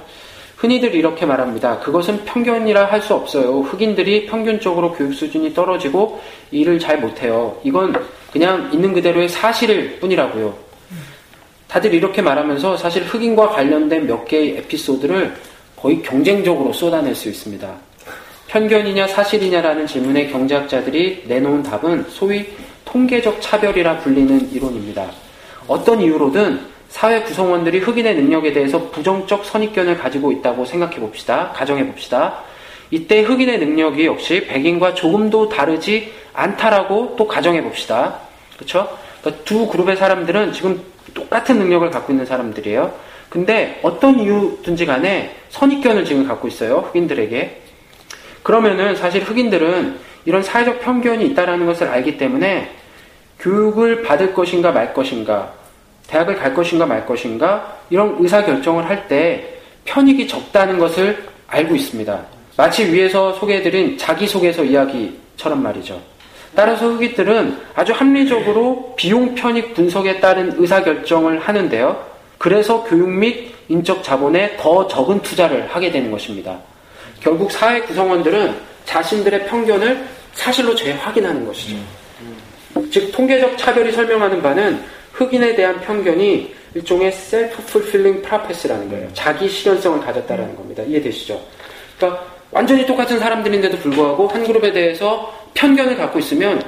흔히들 0.56 0.94
이렇게 0.94 1.26
말합니다. 1.26 1.80
그것은 1.80 2.24
편견이라 2.24 2.86
할 2.86 3.02
수 3.02 3.14
없어요. 3.14 3.60
흑인들이 3.62 4.26
평균적으로 4.26 4.92
교육 4.92 5.12
수준이 5.12 5.54
떨어지고 5.54 6.20
일을 6.52 6.78
잘 6.78 6.98
못해요. 6.98 7.60
이건 7.64 7.94
그냥 8.32 8.70
있는 8.72 8.92
그대로의 8.92 9.28
사실일 9.28 9.98
뿐이라고요. 9.98 10.56
다들 11.66 11.94
이렇게 11.94 12.22
말하면서 12.22 12.76
사실 12.76 13.02
흑인과 13.02 13.48
관련된 13.48 14.06
몇 14.06 14.24
개의 14.24 14.58
에피소드를 14.58 15.34
거의 15.82 16.00
경쟁적으로 16.00 16.72
쏟아낼 16.72 17.12
수 17.12 17.28
있습니다. 17.28 17.68
편견이냐 18.46 19.08
사실이냐라는 19.08 19.86
질문에 19.88 20.28
경제학자들이 20.28 21.24
내놓은 21.26 21.64
답은 21.64 22.06
소위 22.08 22.46
통계적 22.84 23.42
차별이라 23.42 23.98
불리는 23.98 24.52
이론입니다. 24.52 25.10
어떤 25.66 26.00
이유로든 26.00 26.60
사회 26.88 27.22
구성원들이 27.22 27.78
흑인의 27.80 28.14
능력에 28.14 28.52
대해서 28.52 28.90
부정적 28.90 29.44
선입견을 29.44 29.98
가지고 29.98 30.30
있다고 30.30 30.64
생각해 30.64 30.96
봅시다. 31.00 31.50
가정해 31.52 31.84
봅시다. 31.86 32.44
이때 32.90 33.22
흑인의 33.22 33.58
능력이 33.58 34.06
역시 34.06 34.46
백인과 34.46 34.94
조금도 34.94 35.48
다르지 35.48 36.12
않다라고 36.32 37.16
또 37.16 37.26
가정해 37.26 37.62
봅시다. 37.62 38.18
그렇죠? 38.54 38.88
그러니까 39.20 39.44
두 39.44 39.66
그룹의 39.66 39.96
사람들은 39.96 40.52
지금 40.52 40.80
똑같은 41.14 41.58
능력을 41.58 41.90
갖고 41.90 42.12
있는 42.12 42.26
사람들이에요. 42.26 43.11
근데 43.32 43.80
어떤 43.82 44.18
이유든지 44.20 44.84
간에 44.84 45.34
선입견을 45.48 46.04
지금 46.04 46.28
갖고 46.28 46.48
있어요. 46.48 46.90
흑인들에게. 46.92 47.62
그러면은 48.42 48.94
사실 48.94 49.22
흑인들은 49.22 49.96
이런 50.26 50.42
사회적 50.42 50.82
편견이 50.82 51.24
있다라는 51.28 51.64
것을 51.64 51.88
알기 51.88 52.18
때문에 52.18 52.68
교육을 53.40 54.02
받을 54.02 54.34
것인가 54.34 54.70
말 54.72 54.92
것인가, 54.92 55.50
대학을 56.08 56.36
갈 56.36 56.52
것인가 56.52 56.84
말 56.84 57.06
것인가, 57.06 57.78
이런 57.88 58.16
의사결정을 58.18 58.86
할 58.86 59.08
때 59.08 59.48
편익이 59.86 60.28
적다는 60.28 60.78
것을 60.78 61.24
알고 61.46 61.74
있습니다. 61.74 62.20
마치 62.58 62.92
위에서 62.92 63.32
소개해드린 63.32 63.96
자기소개서 63.96 64.62
이야기처럼 64.64 65.62
말이죠. 65.62 65.98
따라서 66.54 66.86
흑인들은 66.86 67.56
아주 67.74 67.94
합리적으로 67.94 68.92
비용 68.94 69.34
편익 69.34 69.72
분석에 69.72 70.20
따른 70.20 70.52
의사결정을 70.58 71.38
하는데요. 71.38 72.11
그래서 72.42 72.82
교육 72.82 73.08
및 73.08 73.54
인적 73.68 74.02
자본에 74.02 74.56
더 74.56 74.88
적은 74.88 75.22
투자를 75.22 75.68
하게 75.68 75.92
되는 75.92 76.10
것입니다. 76.10 76.58
결국 77.20 77.52
사회 77.52 77.80
구성원들은 77.82 78.56
자신들의 78.84 79.46
편견을 79.46 80.04
사실로 80.34 80.74
재확인하는 80.74 81.46
것이죠. 81.46 81.76
즉 82.90 83.12
통계적 83.12 83.56
차별이 83.56 83.92
설명하는 83.92 84.42
바는 84.42 84.82
흑인에 85.12 85.54
대한 85.54 85.80
편견이 85.82 86.52
일종의 86.74 87.12
self-fulfilling 87.12 88.22
prophecy라는 88.22 88.90
거예요. 88.90 89.08
자기 89.12 89.48
실현성을 89.48 90.00
가졌다라는 90.00 90.56
겁니다. 90.56 90.82
이해되시죠? 90.82 91.40
그러니까 91.96 92.26
완전히 92.50 92.84
똑같은 92.84 93.20
사람들인데도 93.20 93.78
불구하고 93.78 94.26
한 94.26 94.42
그룹에 94.42 94.72
대해서 94.72 95.32
편견을 95.54 95.96
갖고 95.96 96.18
있으면 96.18 96.60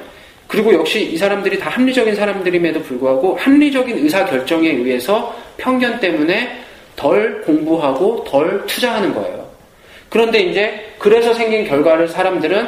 그리고 0.47 0.73
역시 0.73 1.11
이 1.11 1.17
사람들이 1.17 1.59
다 1.59 1.69
합리적인 1.69 2.15
사람들임에도 2.15 2.81
불구하고 2.83 3.35
합리적인 3.35 3.97
의사 3.97 4.23
결정에 4.23 4.69
의해서 4.69 5.35
편견 5.57 5.99
때문에 5.99 6.63
덜 6.95 7.41
공부하고 7.41 8.23
덜 8.27 8.65
투자하는 8.65 9.13
거예요. 9.13 9.45
그런데 10.09 10.39
이제 10.39 10.93
그래서 10.97 11.33
생긴 11.33 11.65
결과를 11.67 12.07
사람들은 12.07 12.67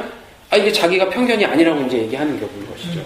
아 0.50 0.58
이게 0.58 0.72
자기가 0.72 1.10
편견이 1.10 1.46
아니라고 1.46 1.82
이제 1.84 1.98
얘기하는 2.00 2.40
경우인 2.40 2.70
것이죠. 2.70 3.02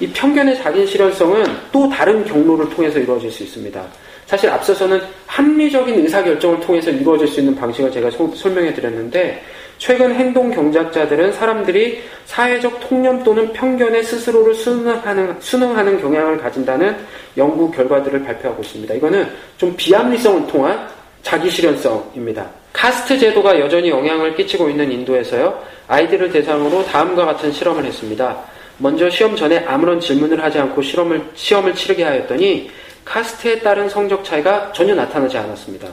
이 0.00 0.06
편견의 0.08 0.62
자기 0.62 0.86
실현성은 0.86 1.44
또 1.70 1.88
다른 1.88 2.24
경로를 2.24 2.68
통해서 2.70 2.98
이루어질 2.98 3.30
수 3.30 3.42
있습니다. 3.44 3.82
사실 4.26 4.50
앞서서는 4.50 5.00
합리적인 5.26 5.94
의사결정을 5.94 6.60
통해서 6.60 6.90
이루어질 6.90 7.28
수 7.28 7.40
있는 7.40 7.54
방식을 7.54 7.92
제가 7.92 8.10
소, 8.10 8.34
설명해 8.34 8.72
드렸는데 8.74 9.42
최근 9.82 10.14
행동 10.14 10.48
경제학자들은 10.52 11.32
사람들이 11.32 12.02
사회적 12.26 12.88
통념 12.88 13.24
또는 13.24 13.52
편견에 13.52 14.00
스스로를 14.04 14.54
순응하는, 14.54 15.34
순응하는 15.40 16.00
경향을 16.00 16.38
가진다는 16.38 16.96
연구 17.36 17.68
결과들을 17.68 18.22
발표하고 18.22 18.62
있습니다. 18.62 18.94
이거는 18.94 19.28
좀 19.58 19.74
비합리성을 19.76 20.46
통한 20.46 20.86
자기 21.22 21.50
실현성입니다. 21.50 22.46
카스트 22.72 23.18
제도가 23.18 23.58
여전히 23.58 23.90
영향을 23.90 24.36
끼치고 24.36 24.70
있는 24.70 24.92
인도에서요, 24.92 25.60
아이들을 25.88 26.30
대상으로 26.30 26.84
다음과 26.84 27.24
같은 27.24 27.50
실험을 27.50 27.84
했습니다. 27.84 28.38
먼저 28.78 29.10
시험 29.10 29.34
전에 29.34 29.64
아무런 29.66 29.98
질문을 29.98 30.44
하지 30.44 30.60
않고 30.60 30.80
실험을, 30.80 31.24
시험을 31.34 31.74
치르게 31.74 32.04
하였더니 32.04 32.70
카스트에 33.04 33.58
따른 33.58 33.88
성적 33.88 34.24
차이가 34.24 34.70
전혀 34.72 34.94
나타나지 34.94 35.36
않았습니다. 35.38 35.88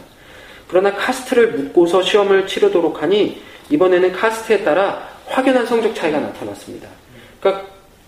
그러나 0.68 0.94
카스트를 0.94 1.54
묻고서 1.54 2.04
시험을 2.04 2.46
치르도록 2.46 3.02
하니 3.02 3.50
이번에는 3.70 4.12
카스트에 4.12 4.64
따라 4.64 5.08
확연한 5.28 5.66
성적 5.66 5.94
차이가 5.94 6.20
나타났습니다. 6.20 6.88
그러니까 7.40 7.66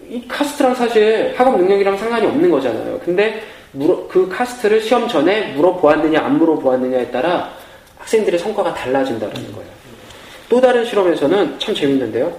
이 0.10 0.28
카스트랑 0.28 0.76
사실 0.76 1.34
학업 1.38 1.58
능력이랑 1.58 1.97
상관이 1.97 2.26
없는 2.26 2.50
거잖아요. 2.50 3.00
근데 3.06 3.41
물어, 3.71 4.08
그 4.08 4.28
카스트를 4.28 4.82
시험 4.82 5.08
전에 5.08 5.54
물어보았느냐 5.54 6.19
안 6.19 6.38
물어보았느냐에 6.38 7.12
따라 7.12 7.54
학생들의 8.00 8.39
성과가 8.39 8.74
달라진다는 8.74 9.34
거예요. 9.34 9.69
또 10.50 10.60
다른 10.60 10.84
실험에서는 10.84 11.60
참 11.60 11.74
재밌는데요. 11.74 12.36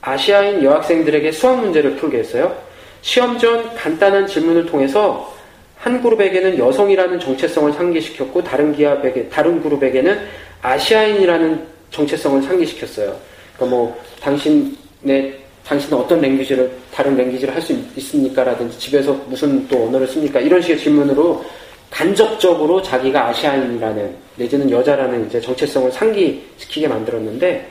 아시아인 0.00 0.62
여학생들에게 0.62 1.32
수학 1.32 1.58
문제를 1.60 1.96
풀게 1.96 2.18
했어요. 2.18 2.54
시험 3.02 3.38
전 3.38 3.74
간단한 3.74 4.26
질문을 4.26 4.66
통해서 4.66 5.34
한 5.78 6.02
그룹에게는 6.02 6.58
여성이라는 6.58 7.18
정체성을 7.18 7.72
상기시켰고 7.72 8.44
다른 8.44 8.72
기업에게 8.72 9.28
다른 9.28 9.62
그룹에게는 9.62 10.20
아시아인이라는 10.62 11.75
정체성을 11.90 12.42
상기시켰어요. 12.42 13.16
그러니까 13.56 13.76
뭐 13.76 13.96
당신의 14.20 15.38
당신은 15.66 15.98
어떤 15.98 16.20
랭귀지를 16.20 16.70
다른 16.92 17.16
랭귀지를 17.16 17.54
할 17.54 17.60
수 17.60 17.72
있습니까라든지 17.96 18.78
집에서 18.78 19.12
무슨 19.26 19.66
또 19.66 19.86
언어를 19.86 20.06
씁니까 20.06 20.38
이런 20.40 20.62
식의 20.62 20.78
질문으로 20.78 21.44
간접적으로 21.90 22.82
자기가 22.82 23.28
아시아인이라는 23.28 24.14
내지는 24.36 24.70
여자라는 24.70 25.26
이제 25.26 25.40
정체성을 25.40 25.90
상기시키게 25.90 26.86
만들었는데 26.88 27.68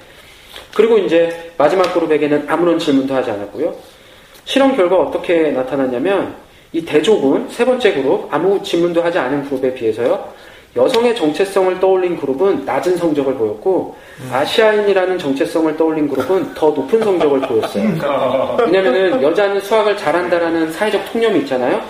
그리고 0.73 0.97
이제 0.97 1.51
마지막 1.57 1.93
그룹에게는 1.93 2.45
아무런 2.49 2.77
질문도 2.79 3.13
하지 3.13 3.31
않았고요. 3.31 3.75
실험 4.45 4.75
결과 4.75 4.97
어떻게 4.97 5.51
나타났냐면 5.51 6.35
이 6.73 6.83
대조군 6.83 7.47
세 7.49 7.63
번째 7.63 7.93
그룹 7.93 8.33
아무 8.33 8.61
질문도 8.61 9.01
하지 9.01 9.17
않은 9.17 9.45
그룹에 9.45 9.73
비해서요. 9.73 10.33
여성의 10.75 11.15
정체성을 11.15 11.79
떠올린 11.79 12.17
그룹은 12.17 12.65
낮은 12.65 12.97
성적을 12.97 13.35
보였고 13.35 13.95
아시아인이라는 14.31 15.17
정체성을 15.17 15.77
떠올린 15.77 16.07
그룹은 16.07 16.53
더 16.53 16.69
높은 16.71 17.01
성적을 17.01 17.41
보였어요. 17.41 17.83
왜냐면은 18.59 19.21
여자는 19.21 19.61
수학을 19.61 19.95
잘한다라는 19.97 20.71
사회적 20.73 21.11
통념이 21.11 21.39
있잖아요. 21.41 21.81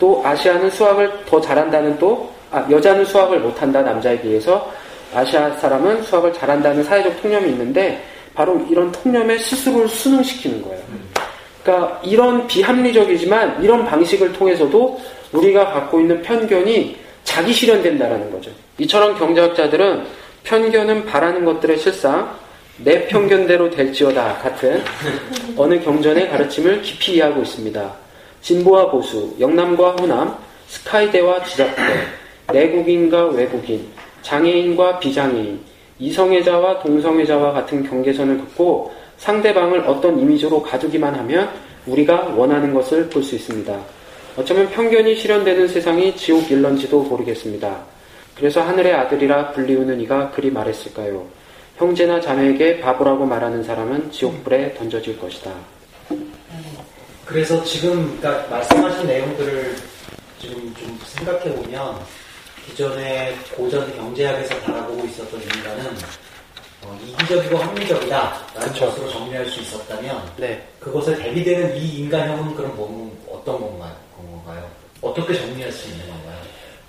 또 0.00 0.20
아시아는 0.24 0.70
수학을 0.70 1.10
더 1.26 1.40
잘한다는 1.40 1.98
또 1.98 2.30
아, 2.50 2.66
여자는 2.70 3.04
수학을 3.04 3.38
못한다 3.38 3.80
남자에 3.80 4.20
비해서 4.20 4.70
아시아 5.14 5.50
사람은 5.56 6.02
수학을 6.02 6.32
잘한다는 6.32 6.82
사회적 6.82 7.22
통념이 7.22 7.48
있는데 7.50 8.02
바로 8.34 8.60
이런 8.68 8.90
통념에 8.90 9.38
스스로를 9.38 9.88
순응시키는 9.88 10.62
거예요. 10.62 10.80
그러니까 11.62 12.00
이런 12.02 12.46
비합리적이지만 12.46 13.62
이런 13.62 13.84
방식을 13.84 14.32
통해서도 14.32 15.00
우리가 15.32 15.72
갖고 15.72 16.00
있는 16.00 16.20
편견이 16.22 16.96
자기 17.24 17.52
실현된다라는 17.52 18.30
거죠. 18.30 18.50
이처럼 18.78 19.18
경제학자들은 19.18 20.04
편견은 20.44 21.06
바라는 21.06 21.44
것들의 21.44 21.78
실상, 21.78 22.36
내 22.78 23.06
편견대로 23.06 23.70
될지어다 23.70 24.38
같은 24.38 24.82
어느 25.56 25.80
경전의 25.80 26.30
가르침을 26.30 26.82
깊이 26.82 27.14
이해하고 27.14 27.42
있습니다. 27.42 27.92
진보와 28.40 28.90
보수, 28.90 29.34
영남과 29.38 29.92
호남, 29.92 30.36
스카이대와 30.66 31.44
지잡대, 31.44 31.82
내국인과 32.52 33.26
외국인, 33.26 33.86
장애인과 34.22 34.98
비장애인, 34.98 35.60
이성애자와 35.98 36.80
동성애자와 36.80 37.52
같은 37.52 37.88
경계선을 37.88 38.38
긋고 38.38 38.92
상대방을 39.18 39.80
어떤 39.86 40.18
이미지로 40.18 40.60
가두기만 40.62 41.14
하면 41.14 41.50
우리가 41.86 42.32
원하는 42.36 42.74
것을 42.74 43.08
볼 43.08 43.22
수 43.22 43.36
있습니다. 43.36 43.78
어쩌면 44.36 44.70
편견이 44.70 45.16
실현되는 45.16 45.68
세상이 45.68 46.16
지옥 46.16 46.50
일런지도 46.50 47.02
모르겠습니다. 47.02 47.84
그래서 48.34 48.62
하늘의 48.62 48.94
아들이라 48.94 49.52
불리우는 49.52 50.00
이가 50.00 50.30
그리 50.30 50.50
말했을까요? 50.50 51.26
형제나 51.76 52.20
자매에게 52.20 52.80
바보라고 52.80 53.26
말하는 53.26 53.62
사람은 53.62 54.10
지옥불에 54.10 54.74
던져질 54.74 55.18
것이다. 55.18 55.52
그래서 57.26 57.62
지금 57.64 58.18
그러니까 58.18 58.48
말씀하신 58.48 59.06
내용들을 59.06 59.76
지금 60.40 60.74
좀 60.74 60.98
생각해 61.04 61.54
보면 61.54 61.98
기존의 62.66 63.36
고전 63.54 63.94
경제학에서 63.96 64.56
바라보고 64.60 65.04
있었던 65.06 65.40
인간은 65.40 65.86
어, 66.84 66.98
이기적이고 67.06 67.56
합리적이다라는 67.56 68.72
그쵸. 68.72 68.86
것으로 68.86 69.10
정리할 69.10 69.46
수 69.46 69.60
있었다면 69.60 70.32
네. 70.36 70.66
그것을 70.80 71.16
대비되는 71.16 71.76
이 71.76 71.98
인간형은 72.00 72.54
그럼 72.54 72.74
뭐, 72.76 73.12
어떤 73.30 73.60
건가요? 73.60 73.94
건가요? 74.52 74.70
어떻게 75.00 75.34
정리할 75.34 75.72
수 75.72 75.88
있는 75.90 76.06
건가요? 76.08 76.36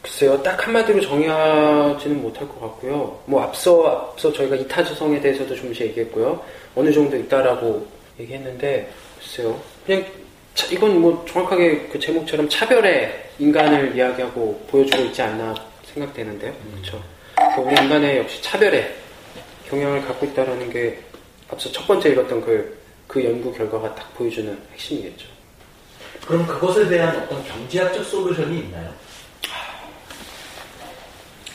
글쎄요, 0.02 0.44
딱 0.44 0.66
한마디로 0.68 1.02
정의하지는 1.02 2.22
못할 2.22 2.48
것 2.48 2.60
같고요. 2.60 3.20
뭐 3.26 3.42
앞서 3.42 4.10
앞서 4.12 4.32
저희가 4.34 4.56
이타주성에 4.58 5.20
대해서도 5.22 5.56
좀씩 5.56 5.88
얘기했고요. 5.88 6.44
어느 6.76 6.92
정도 6.92 7.16
있다라고 7.18 7.88
얘기했는데 8.20 8.92
글쎄요, 9.20 9.60
그냥 9.86 10.06
차- 10.56 10.68
이건 10.68 11.00
뭐 11.00 11.26
정확하게 11.28 11.88
그 11.92 12.00
제목처럼 12.00 12.50
차별의 12.50 13.30
인간을 13.40 13.96
이야기하고 13.96 14.66
보여주고 14.70 15.04
있지 15.06 15.22
않나 15.22 15.56
생각되는데요. 15.94 16.54
그렇죠. 16.74 17.02
우리 17.62 17.74
인간의 17.82 18.18
역시 18.20 18.42
차별의 18.42 18.94
경향을 19.70 20.06
갖고 20.06 20.26
있다라는 20.26 20.70
게 20.70 21.00
앞서 21.50 21.72
첫 21.72 21.88
번째 21.88 22.10
읽었던 22.10 22.42
그, 22.42 22.78
그 23.08 23.24
연구 23.24 23.52
결과가 23.54 23.96
딱 23.96 24.14
보여주는 24.16 24.56
핵심이겠죠. 24.74 25.28
그럼 26.26 26.48
그것에 26.48 26.88
대한 26.88 27.16
어떤 27.18 27.44
경제학적 27.44 28.04
솔루션이 28.06 28.60
있나요? 28.60 28.90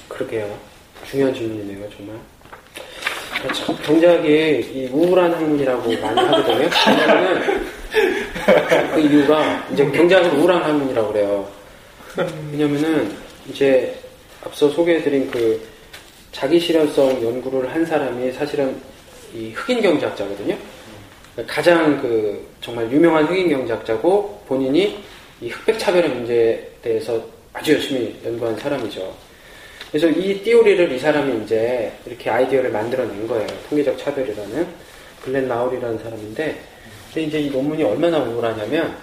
그러게요. 0.09 0.59
중요한 1.09 1.35
질문이네요, 1.35 1.89
정말. 1.91 2.17
참, 3.55 3.77
경제학이 3.83 4.29
이 4.29 4.89
우울한 4.93 5.33
학문이라고 5.33 5.83
많이 6.01 6.21
하거든요. 6.21 6.69
왜냐면은 6.69 7.67
그 8.95 9.01
이유가 9.01 9.67
이제 9.73 9.91
경제학은 9.91 10.39
우울한 10.39 10.63
학문이라고 10.63 11.13
그래요. 11.13 11.49
왜냐면은 12.51 13.17
이제 13.49 13.99
앞서 14.45 14.69
소개해드린 14.71 15.31
그 15.31 15.67
자기 16.33 16.59
실현성 16.61 17.23
연구를 17.23 17.73
한 17.73 17.87
사람이 17.87 18.33
사실은 18.33 18.81
이 19.33 19.51
흑인 19.53 19.81
경제학자거든요. 19.81 20.57
가장 21.47 22.01
그 22.01 22.47
정말 22.61 22.91
유명한 22.91 23.25
흑인 23.25 23.49
경제학자고 23.49 24.43
본인이 24.47 24.99
이 25.41 25.49
흑백 25.49 25.79
차별의 25.79 26.11
문제에 26.11 26.69
대해서 26.83 27.23
아주 27.53 27.75
열심히 27.75 28.17
연구한 28.25 28.57
사람이죠. 28.57 29.15
그래서 29.91 30.09
이 30.09 30.43
띠오리를 30.43 30.93
이 30.93 30.99
사람이 30.99 31.45
이제 31.45 31.93
이렇게 32.05 32.29
아이디어를 32.29 32.71
만들어낸 32.71 33.27
거예요. 33.27 33.47
통계적 33.69 33.99
차별이라는 33.99 34.67
글렌 35.23 35.49
라울이라는 35.49 35.99
사람인데, 35.99 36.61
근데 37.07 37.23
이제 37.23 37.41
이 37.41 37.51
논문이 37.51 37.83
얼마나 37.83 38.19
우울하냐면 38.19 38.97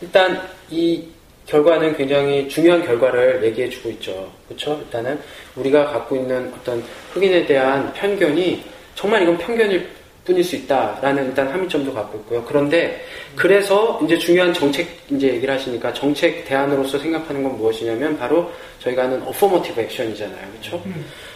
일단 0.00 0.40
이 0.70 1.08
결과는 1.46 1.96
굉장히 1.96 2.48
중요한 2.48 2.84
결과를 2.84 3.42
얘기해주고 3.44 3.88
있죠. 3.90 4.30
그렇죠? 4.46 4.78
일단은 4.84 5.18
우리가 5.56 5.86
갖고 5.86 6.14
있는 6.14 6.52
어떤 6.54 6.84
흑인에 7.12 7.46
대한 7.46 7.92
편견이 7.94 8.62
정말 8.94 9.22
이건 9.22 9.38
편견일 9.38 9.88
뿐일 10.28 10.44
수 10.44 10.56
있다라는 10.56 11.28
일단 11.28 11.48
함의점도 11.48 11.94
갖고 11.94 12.18
있고요. 12.18 12.44
그런데 12.44 13.02
그래서 13.34 13.98
이제 14.04 14.18
중요한 14.18 14.52
정책 14.52 14.86
이제 15.10 15.28
얘기를 15.28 15.52
하시니까 15.54 15.90
정책 15.94 16.44
대안으로서 16.44 16.98
생각하는 16.98 17.42
건 17.42 17.56
무엇이냐면 17.56 18.16
바로 18.18 18.52
저희가 18.80 19.04
하는 19.04 19.22
어포머티브 19.22 19.80
액션이잖아요. 19.80 20.46
그렇죠? 20.50 20.82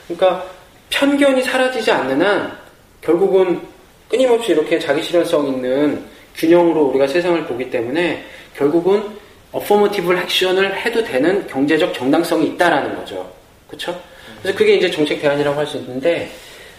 그러니까 0.07 0.45
편견이 0.91 1.43
사라지지 1.43 1.91
않는 1.91 2.21
한 2.21 2.59
결국은 3.01 3.63
끊임없이 4.11 4.53
이렇게 4.53 4.79
자기 4.79 5.03
실현성 5.03 5.47
있는 5.47 6.05
균형으로 6.37 6.83
우리가 6.89 7.07
세상을 7.07 7.43
보기 7.47 7.71
때문에 7.71 8.23
결국은 8.55 9.03
affirmative 9.53 10.15
action을 10.15 10.77
해도 10.85 11.03
되는 11.03 11.47
경제적 11.47 11.95
정당성이 11.95 12.49
있다라는 12.49 12.95
거죠. 12.97 13.31
그렇죠? 13.69 13.99
그래서 14.43 14.59
그게 14.59 14.75
이제 14.75 14.91
정책 14.91 15.23
대안이라고 15.23 15.59
할 15.59 15.67
수 15.67 15.79
있는데 15.79 16.31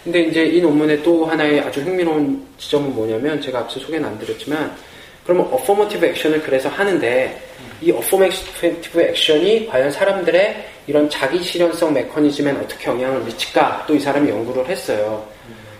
근데 0.03 0.21
이제 0.23 0.43
이 0.45 0.61
논문의 0.61 1.01
또 1.01 1.25
하나의 1.25 1.61
아주 1.61 1.81
흥미로운 1.81 2.45
지점은 2.57 2.93
뭐냐면 2.93 3.39
제가 3.41 3.59
앞서 3.59 3.79
소개는 3.79 4.07
안 4.09 4.19
드렸지만 4.19 4.75
그러면 5.23 5.47
affirmative 5.51 6.05
action을 6.05 6.41
그래서 6.41 6.67
하는데 6.67 7.41
이 7.81 7.91
affirmative 7.91 9.01
action이 9.01 9.67
과연 9.67 9.89
사람들의 9.91 10.67
이런 10.87 11.09
자기 11.09 11.41
실현성 11.41 11.93
메커니즘엔 11.93 12.57
어떻게 12.57 12.89
영향을 12.89 13.21
미칠까 13.21 13.85
또 13.87 13.95
이 13.95 13.99
사람이 13.99 14.29
연구를 14.29 14.67
했어요. 14.67 15.25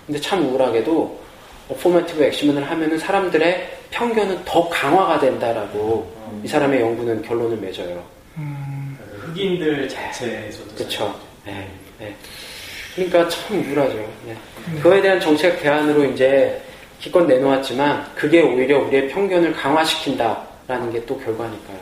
근데 0.08 0.20
참 0.22 0.46
우울하게도 0.46 1.20
affirmative 1.70 2.24
action을 2.24 2.64
하면은 2.70 2.98
사람들의 2.98 3.78
편견은 3.92 4.46
더 4.46 4.68
강화가 4.70 5.20
된다라고 5.20 6.10
이 6.44 6.48
사람의 6.48 6.80
연구는 6.80 7.22
결론을 7.24 7.58
맺어요. 7.58 8.04
흑인들 9.26 9.90
자체에서도 9.90 10.76
그렇죠. 10.76 11.14
네, 11.46 11.68
네. 12.00 12.16
그러니까 12.96 13.28
참 13.30 13.60
우울하죠. 13.68 13.96
네. 14.26 14.36
그거에 14.78 15.02
대한 15.02 15.20
정책 15.20 15.62
대안으로 15.62 16.06
이제 16.06 16.62
기껏 17.00 17.26
내놓았지만 17.26 18.14
그게 18.16 18.42
오히려 18.42 18.80
우리의 18.80 19.10
편견을 19.10 19.54
강화시킨다라는 19.54 20.92
게 20.92 21.04
또 21.06 21.18
결과니까요. 21.20 21.80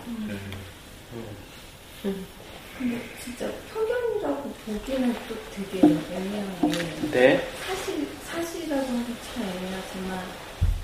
근데 2.80 2.98
진짜 3.24 3.46
편견이라고 3.74 4.52
보기는 4.66 5.16
또 5.30 5.36
되게 5.56 5.86
애매한 5.86 6.72
게 6.72 7.12
네. 7.12 7.48
사실 7.68 8.08
사실이라고 8.24 8.82
하기 8.82 9.14
참 9.34 9.44
애매하지만 9.44 10.20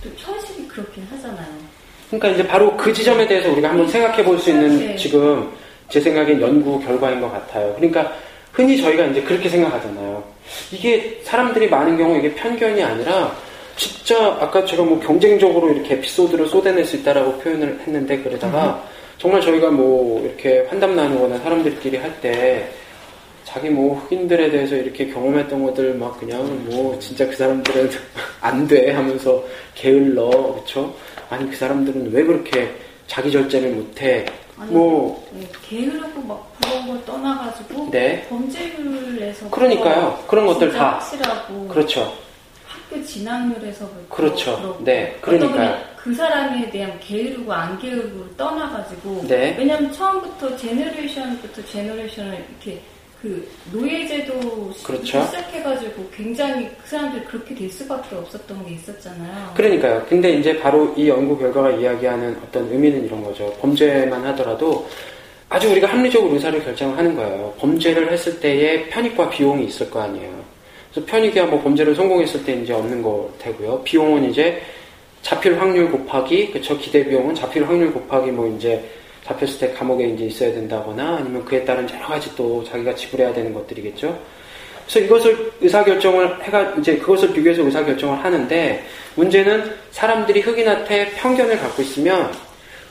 또 0.03 0.09
현실이 0.15 0.67
그렇긴 0.67 1.07
하잖아요. 1.09 1.47
그러니까 2.09 2.29
이제 2.29 2.47
바로 2.47 2.77
그 2.77 2.93
지점에 2.93 3.25
대해서 3.27 3.49
우리가 3.51 3.69
한번 3.69 3.87
생각해 3.87 4.23
볼 4.23 4.37
수 4.39 4.51
있는 4.51 4.77
네. 4.77 4.95
지금 4.95 5.51
제 5.89 5.99
생각엔 5.99 6.39
연구 6.39 6.79
결과인 6.79 7.19
것 7.19 7.31
같아요. 7.31 7.73
그러니까 7.75 8.13
흔히 8.57 8.75
저희가 8.81 9.05
이제 9.05 9.21
그렇게 9.21 9.47
생각하잖아요. 9.49 10.23
이게 10.71 11.19
사람들이 11.23 11.69
많은 11.69 11.95
경우 11.95 12.17
이게 12.17 12.33
편견이 12.33 12.81
아니라 12.83 13.31
진짜 13.75 14.35
아까 14.41 14.65
제가 14.65 14.81
뭐 14.81 14.99
경쟁적으로 14.99 15.71
이렇게 15.71 15.93
에피소드를 15.93 16.47
쏟아낼 16.47 16.83
수 16.83 16.95
있다라고 16.95 17.37
표현을 17.37 17.79
했는데 17.85 18.17
그러다가 18.17 18.83
정말 19.19 19.41
저희가 19.41 19.69
뭐 19.69 20.25
이렇게 20.25 20.65
환담 20.69 20.95
나누거나 20.95 21.37
사람들끼리 21.37 21.97
할 21.97 22.11
때 22.19 22.67
자기 23.43 23.69
뭐 23.69 23.95
흑인들에 23.99 24.49
대해서 24.49 24.75
이렇게 24.75 25.05
경험했던 25.07 25.63
것들 25.63 25.93
막 25.93 26.19
그냥 26.19 26.41
뭐 26.65 26.97
진짜 26.99 27.27
그 27.27 27.35
사람들은 27.35 27.91
안 28.41 28.67
돼 28.67 28.91
하면서 28.91 29.41
게을러 29.75 30.29
그쵸? 30.55 30.91
아니 31.29 31.47
그 31.49 31.55
사람들은 31.55 32.11
왜 32.11 32.23
그렇게 32.23 32.69
자기 33.05 33.31
절제를 33.31 33.69
못해 33.69 34.25
아니, 34.59 34.71
뭐 34.71 35.27
네, 35.33 35.47
게으르고 35.69 36.21
막 36.21 36.51
그런 36.61 36.87
걸 36.87 37.05
떠나가지고 37.05 37.89
네. 37.91 38.25
범죄율에서 38.29 39.49
그러니까요. 39.51 40.23
그런 40.27 40.45
것들 40.47 40.73
다. 40.73 40.93
확실하고 40.93 41.67
그렇죠 41.67 42.13
학교 42.65 43.03
진학률에서부터 43.03 44.15
그렇죠. 44.15 44.57
그렇고 44.61 44.83
네. 44.83 45.15
분이 45.21 45.47
그 45.97 46.15
사람에 46.15 46.69
대한 46.69 46.97
게으르고 46.99 47.51
안 47.51 47.77
게으르고를 47.79 48.35
떠나가지고 48.37 49.25
네. 49.27 49.55
왜냐하면 49.57 49.91
처음부터 49.91 50.55
generation부터 50.55 51.65
generation을 51.65 52.45
이렇게 52.49 52.81
그 53.21 53.47
노예제도 53.71 54.71
그렇죠. 54.83 55.23
시작해가지고 55.25 56.07
굉장히 56.15 56.69
그 56.81 56.87
사람들이 56.87 57.25
그렇게 57.25 57.55
될 57.55 57.69
수밖에 57.69 58.15
없었던 58.15 58.65
게 58.65 58.75
있었잖아요. 58.75 59.53
그러니까요. 59.55 60.05
근데 60.07 60.33
이제 60.33 60.59
바로 60.59 60.93
이 60.95 61.09
연구 61.09 61.37
결과가 61.37 61.71
이야기하는 61.71 62.37
어떤 62.43 62.71
의미는 62.71 63.05
이런 63.05 63.23
거죠. 63.23 63.51
범죄만 63.59 64.23
하더라도 64.27 64.87
아주 65.49 65.69
우리가 65.71 65.87
합리적으로 65.87 66.33
의사를 66.33 66.63
결정하는 66.63 67.15
거예요. 67.15 67.53
범죄를 67.57 68.11
했을 68.11 68.39
때의 68.39 68.89
편익과 68.89 69.29
비용이 69.29 69.65
있을 69.65 69.89
거 69.89 70.01
아니에요. 70.01 70.43
그래서 70.91 71.07
편익이야 71.07 71.45
뭐 71.47 71.61
범죄를 71.63 71.95
성공했을 71.95 72.45
때 72.45 72.53
이제 72.53 72.73
없는 72.73 73.01
거 73.01 73.33
되고요. 73.39 73.81
비용은 73.83 74.29
이제 74.29 74.61
잡힐 75.23 75.59
확률 75.59 75.89
곱하기 75.89 76.51
그쵸 76.51 76.77
기대 76.77 77.03
비용은 77.03 77.33
잡힐 77.33 77.65
확률 77.65 77.91
곱하기 77.91 78.31
뭐 78.31 78.47
이제 78.55 78.87
잡혔을 79.27 79.59
때 79.59 79.73
감옥에 79.73 80.07
이제 80.07 80.25
있어야 80.25 80.53
된다거나 80.53 81.17
아니면 81.17 81.43
그에 81.43 81.63
따른 81.65 81.87
여러 81.89 82.07
가지 82.07 82.33
또 82.35 82.63
자기가 82.63 82.95
지불해야 82.95 83.33
되는 83.33 83.53
것들이겠죠. 83.53 84.17
그래서 84.87 85.05
이것을 85.05 85.51
의사결정을 85.59 86.43
해가 86.43 86.75
이제 86.79 86.95
그것을 86.97 87.33
비교해서 87.33 87.61
의사결정을 87.63 88.23
하는데 88.23 88.85
문제는 89.15 89.75
사람들이 89.91 90.39
흑인한테 90.39 91.11
편견을 91.15 91.59
갖고 91.59 91.81
있으면 91.81 92.31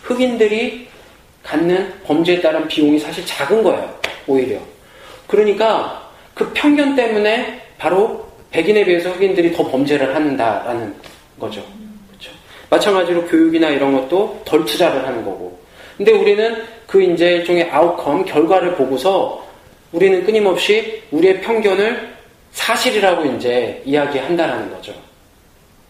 흑인들이 0.02 0.88
갖는 1.42 1.92
범죄에 2.04 2.40
따른 2.40 2.68
비용이 2.68 2.98
사실 2.98 3.24
작은 3.24 3.62
거예요. 3.62 3.98
오히려. 4.26 4.58
그러니까 5.26 6.10
그 6.34 6.50
편견 6.52 6.96
때문에 6.96 7.62
바로 7.78 8.26
백인에 8.50 8.84
비해서 8.84 9.10
흑인들이 9.10 9.52
더 9.52 9.66
범죄를 9.66 10.14
한다라는 10.14 10.94
거죠. 11.40 11.64
그렇죠. 12.08 12.30
마찬가지로 12.68 13.26
교육이나 13.26 13.70
이런 13.70 13.92
것도 13.92 14.42
덜 14.44 14.64
투자를 14.64 15.06
하는 15.06 15.24
거고. 15.24 15.65
근데 15.96 16.12
우리는 16.12 16.62
그 16.86 17.02
이제 17.02 17.36
일종의 17.36 17.70
outcome 17.70 18.24
결과를 18.24 18.74
보고서 18.74 19.44
우리는 19.92 20.24
끊임없이 20.24 21.02
우리의 21.10 21.40
편견을 21.40 22.14
사실이라고 22.52 23.24
이제 23.32 23.82
이야기한다라는 23.84 24.70
거죠. 24.70 24.94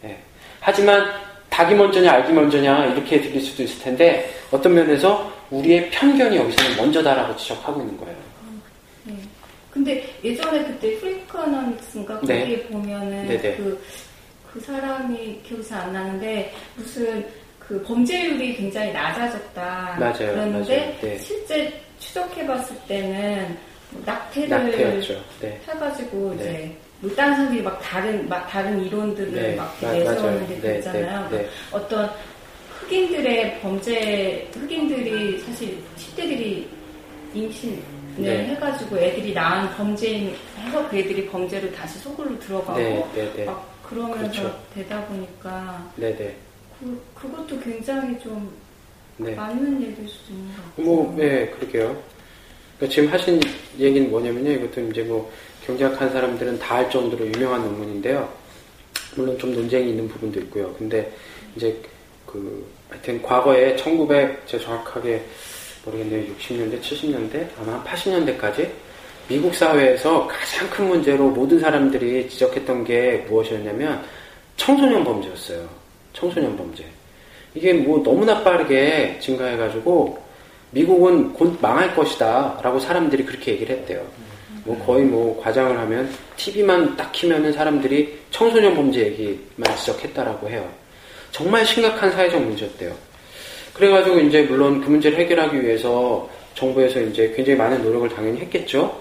예. 0.04 0.16
하지만 0.60 1.06
닭이 1.50 1.74
먼저냐 1.74 2.12
알이 2.12 2.32
먼저냐 2.32 2.86
이렇게 2.86 3.20
들릴 3.20 3.40
수도 3.40 3.62
있을 3.62 3.82
텐데 3.82 4.30
어떤 4.50 4.74
면에서 4.74 5.32
우리의 5.50 5.90
편견이 5.90 6.36
여기서는 6.36 6.76
먼저다라고 6.76 7.36
지적하고 7.36 7.80
있는 7.80 7.96
거예요. 7.98 8.16
네. 9.04 9.14
근데 9.70 10.14
예전에 10.22 10.64
그때 10.64 10.96
Freakonomics인가 10.98 12.20
네. 12.22 12.40
거기에 12.40 12.62
보면은 12.64 13.28
네네. 13.28 13.56
그, 13.56 13.84
그 14.52 14.60
사람이 14.60 15.40
기억이 15.46 15.66
잘 15.66 15.80
안 15.80 15.92
나는데 15.92 16.52
무슨 16.76 17.24
그 17.66 17.82
범죄율이 17.82 18.54
굉장히 18.56 18.92
낮아졌다. 18.92 19.96
맞아요, 19.98 20.12
그랬는데 20.14 20.76
맞아요. 20.78 20.94
네. 21.00 21.18
실제 21.18 21.80
추적해봤을 21.98 22.76
때는 22.86 23.56
뭐 23.90 24.02
낙태를 24.06 24.48
낙태였죠. 24.48 25.20
네. 25.40 25.60
해가지고 25.66 26.34
네. 26.36 26.42
이제 26.44 26.76
뭐 27.00 27.10
다른 27.14 27.34
사람들이 27.34 27.62
막 27.62 27.80
다른 27.82 28.28
막 28.28 28.48
다른 28.48 28.84
이론들을 28.84 29.32
네, 29.32 29.54
막 29.56 29.76
마- 29.82 29.92
내세우는 29.92 30.46
게. 30.48 30.60
네, 30.60 30.78
있잖아요. 30.78 31.28
네, 31.30 31.38
네. 31.38 31.48
어떤 31.72 32.10
흑인들의 32.80 33.60
범죄 33.60 34.48
흑인들이 34.54 35.38
사실 35.40 35.76
10대들이 35.96 36.64
임신을 37.34 37.78
네. 38.18 38.44
해가지고 38.46 38.96
애들이 38.98 39.34
낳은 39.34 39.68
범죄인 39.76 40.34
해서 40.60 40.88
그 40.88 40.96
애들이 40.98 41.26
범죄로 41.26 41.70
다시 41.72 41.98
속으로 41.98 42.38
들어가고 42.38 42.78
네, 42.78 43.04
네, 43.14 43.32
네. 43.34 43.44
막 43.44 43.66
그러면서 43.82 44.18
그렇죠. 44.42 44.60
되다 44.74 45.04
보니까 45.06 45.84
네네. 45.96 46.34
그, 46.80 47.00
그것도 47.14 47.58
굉장히 47.60 48.18
좀 48.20 48.50
네. 49.16 49.34
맞는 49.34 49.82
얘기일 49.82 50.08
수도 50.08 50.32
있는 50.32 50.48
것 50.56 50.62
같아요. 50.64 50.86
뭐, 50.86 51.14
네, 51.16 51.46
그러게요. 51.50 52.02
그러니까 52.76 52.94
지금 52.94 53.08
하신 53.12 53.40
얘기는 53.78 54.10
뭐냐면요. 54.10 54.50
이것도 54.52 54.80
이제 54.90 55.02
뭐 55.02 55.30
경제학한 55.66 56.10
사람들은 56.12 56.58
다 56.58 56.76
할 56.76 56.90
정도로 56.90 57.26
유명한 57.26 57.62
논문인데요. 57.62 58.28
물론 59.16 59.38
좀 59.38 59.54
논쟁이 59.54 59.90
있는 59.90 60.06
부분도 60.08 60.38
있고요. 60.40 60.72
근데 60.74 61.10
이제 61.56 61.74
그 62.26 62.66
하여튼 62.90 63.22
과거에 63.22 63.74
1900 63.76 64.46
제가 64.46 64.64
정확하게 64.64 65.22
모르겠네요. 65.84 66.34
60년대, 66.34 66.80
70년대, 66.82 67.46
아마 67.58 67.74
한 67.74 67.84
80년대까지 67.84 68.70
미국 69.28 69.54
사회에서 69.54 70.26
가장 70.26 70.68
큰 70.70 70.88
문제로 70.88 71.28
모든 71.30 71.58
사람들이 71.58 72.28
지적했던 72.28 72.84
게 72.84 73.24
무엇이었냐면 73.28 74.04
청소년 74.56 75.02
범죄였어요. 75.02 75.66
청소년 76.16 76.56
범죄. 76.56 76.84
이게 77.54 77.72
뭐 77.72 78.02
너무나 78.02 78.42
빠르게 78.42 79.18
증가해가지고 79.20 80.18
미국은 80.70 81.32
곧 81.34 81.58
망할 81.60 81.94
것이다 81.94 82.60
라고 82.62 82.80
사람들이 82.80 83.24
그렇게 83.24 83.52
얘기를 83.52 83.76
했대요. 83.76 84.04
뭐 84.64 84.76
거의 84.84 85.04
뭐 85.04 85.40
과장을 85.42 85.78
하면 85.78 86.10
TV만 86.36 86.96
딱 86.96 87.12
키면은 87.12 87.52
사람들이 87.52 88.18
청소년 88.30 88.74
범죄 88.74 89.00
얘기만 89.06 89.76
지적했다라고 89.76 90.48
해요. 90.48 90.68
정말 91.30 91.64
심각한 91.64 92.10
사회적 92.10 92.42
문제였대요. 92.42 92.94
그래가지고 93.74 94.18
이제 94.20 94.42
물론 94.42 94.80
그 94.80 94.88
문제를 94.88 95.18
해결하기 95.18 95.62
위해서 95.62 96.28
정부에서 96.54 97.00
이제 97.02 97.32
굉장히 97.36 97.58
많은 97.58 97.82
노력을 97.82 98.08
당연히 98.08 98.40
했겠죠. 98.40 98.98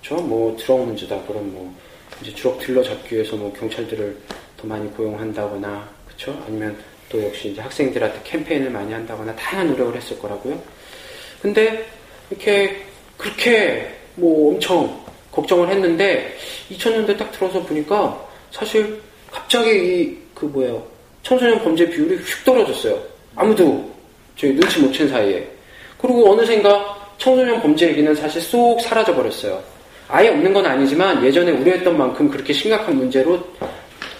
그렇죠? 0.00 0.22
뭐 0.22 0.56
드럭 0.56 0.86
문제다. 0.86 1.20
그럼 1.26 1.52
뭐 1.52 1.74
이제 2.22 2.32
드럭 2.32 2.60
딜러 2.60 2.82
잡기 2.82 3.16
위해서 3.16 3.36
뭐 3.36 3.52
경찰들을 3.52 4.16
더 4.56 4.66
많이 4.66 4.88
고용한다거나 4.92 6.01
그렇죠? 6.22 6.40
아니면 6.46 6.76
또 7.08 7.22
역시 7.22 7.50
이제 7.50 7.60
학생들한테 7.60 8.20
캠페인을 8.24 8.70
많이 8.70 8.92
한다거나 8.92 9.34
다양한 9.34 9.68
노력을 9.68 9.94
했을 9.96 10.18
거라고요. 10.18 10.60
근데 11.40 11.84
이렇게 12.30 12.84
그렇게 13.16 13.92
뭐 14.14 14.54
엄청 14.54 15.02
걱정을 15.32 15.68
했는데 15.68 16.36
2000년대 16.70 17.18
딱 17.18 17.32
들어서 17.32 17.60
보니까 17.62 18.24
사실 18.50 19.00
갑자기 19.30 19.70
이 19.70 20.22
그 20.34 20.46
뭐예요 20.46 20.84
청소년 21.22 21.62
범죄 21.62 21.88
비율이 21.88 22.16
휙 22.16 22.44
떨어졌어요. 22.44 23.00
아무도 23.36 23.88
저희 24.36 24.52
눈치 24.52 24.80
못 24.80 24.90
챈 24.92 25.08
사이에. 25.08 25.48
그리고 26.00 26.32
어느샌가 26.32 27.12
청소년 27.18 27.62
범죄 27.62 27.88
얘기는 27.88 28.12
사실 28.16 28.40
쏙 28.40 28.80
사라져 28.80 29.14
버렸어요. 29.14 29.62
아예 30.08 30.30
없는 30.30 30.52
건 30.52 30.66
아니지만 30.66 31.24
예전에 31.24 31.52
우려했던 31.52 31.96
만큼 31.96 32.28
그렇게 32.28 32.52
심각한 32.52 32.96
문제로 32.96 33.40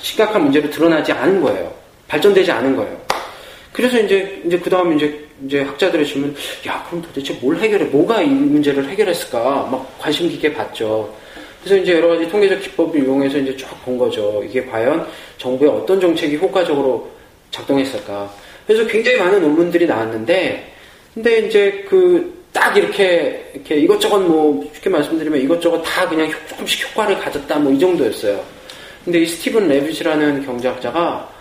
심각한 0.00 0.44
문제로 0.44 0.70
드러나지 0.70 1.11
않은 1.11 1.42
거예요. 1.42 1.81
발전되지 2.16 2.50
않은 2.52 2.76
거예요. 2.76 2.94
그래서 3.72 3.98
이제 3.98 4.42
이제 4.44 4.58
그 4.58 4.68
다음에 4.68 4.96
이제 4.96 5.18
이제 5.46 5.62
학자들의 5.62 6.06
질문, 6.06 6.34
야 6.66 6.84
그럼 6.88 7.02
도대체 7.02 7.32
뭘 7.40 7.56
해결해? 7.56 7.86
뭐가 7.86 8.20
이 8.20 8.26
문제를 8.28 8.86
해결했을까? 8.90 9.40
막 9.72 9.98
관심 9.98 10.28
깊게 10.28 10.52
봤죠. 10.52 11.12
그래서 11.64 11.80
이제 11.82 11.94
여러 11.94 12.08
가지 12.08 12.28
통계적 12.28 12.60
기법을 12.60 13.02
이용해서 13.02 13.38
이제 13.38 13.56
쭉 13.56 13.66
본 13.84 13.96
거죠. 13.98 14.42
이게 14.48 14.64
과연 14.66 15.06
정부의 15.38 15.70
어떤 15.70 15.98
정책이 16.00 16.36
효과적으로 16.36 17.08
작동했을까? 17.50 18.30
그래서 18.66 18.86
굉장히 18.86 19.16
많은 19.18 19.40
논문들이 19.40 19.86
나왔는데, 19.86 20.70
근데 21.14 21.38
이제 21.46 21.84
그 21.88 22.30
딱 22.52 22.76
이렇게 22.76 23.50
이렇게 23.54 23.76
이것저것 23.76 24.18
뭐 24.18 24.62
쉽게 24.74 24.90
말씀드리면 24.90 25.40
이것저것 25.40 25.80
다 25.80 26.06
그냥 26.06 26.26
효- 26.30 26.46
조금씩 26.50 26.90
효과를 26.90 27.18
가졌다 27.18 27.58
뭐 27.58 27.72
이 27.72 27.78
정도였어요. 27.78 28.38
근데 29.06 29.20
이 29.20 29.26
스티븐 29.26 29.68
레빗이라는 29.68 30.44
경제학자가 30.44 31.31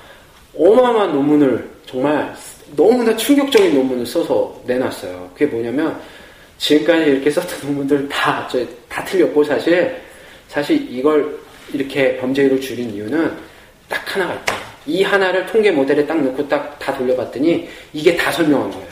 어마어마한 0.55 1.13
논문을 1.13 1.69
정말 1.85 2.33
너무나 2.75 3.15
충격적인 3.15 3.73
논문을 3.75 4.05
써서 4.05 4.61
내놨어요. 4.65 5.31
그게 5.33 5.45
뭐냐면 5.45 5.99
지금까지 6.57 7.11
이렇게 7.11 7.29
썼던 7.31 7.59
논문들 7.69 8.07
다, 8.09 8.47
저, 8.51 8.63
다 8.87 9.03
틀렸고 9.03 9.43
사실 9.43 9.95
사실 10.47 10.85
이걸 10.89 11.39
이렇게 11.73 12.17
범죄율을 12.17 12.59
줄인 12.59 12.93
이유는 12.93 13.31
딱 13.87 14.15
하나가 14.15 14.33
있다. 14.33 14.55
이 14.85 15.03
하나를 15.03 15.45
통계 15.45 15.71
모델에 15.71 16.05
딱 16.05 16.21
넣고 16.21 16.47
딱 16.47 16.71
다 16.81 16.97
돌려봤더니 16.97 17.69
이게 17.93 18.15
다 18.17 18.31
설명한 18.31 18.71
거예요. 18.71 18.87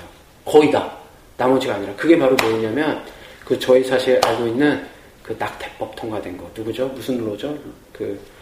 거의 0.45 0.71
다. 0.71 0.95
나머지가 1.37 1.75
아니라. 1.75 1.93
그게 1.95 2.17
바로 2.17 2.35
뭐냐면 2.35 3.03
그 3.43 3.57
저희 3.57 3.83
사실 3.83 4.19
알고 4.23 4.47
있는 4.47 4.85
그 5.23 5.35
낙태법 5.37 5.95
통과된 5.95 6.37
거. 6.37 6.49
누구죠? 6.55 6.87
무슨 6.89 7.23
Roe죠? 7.25 7.57
그 7.91 8.19
아, 8.23 8.38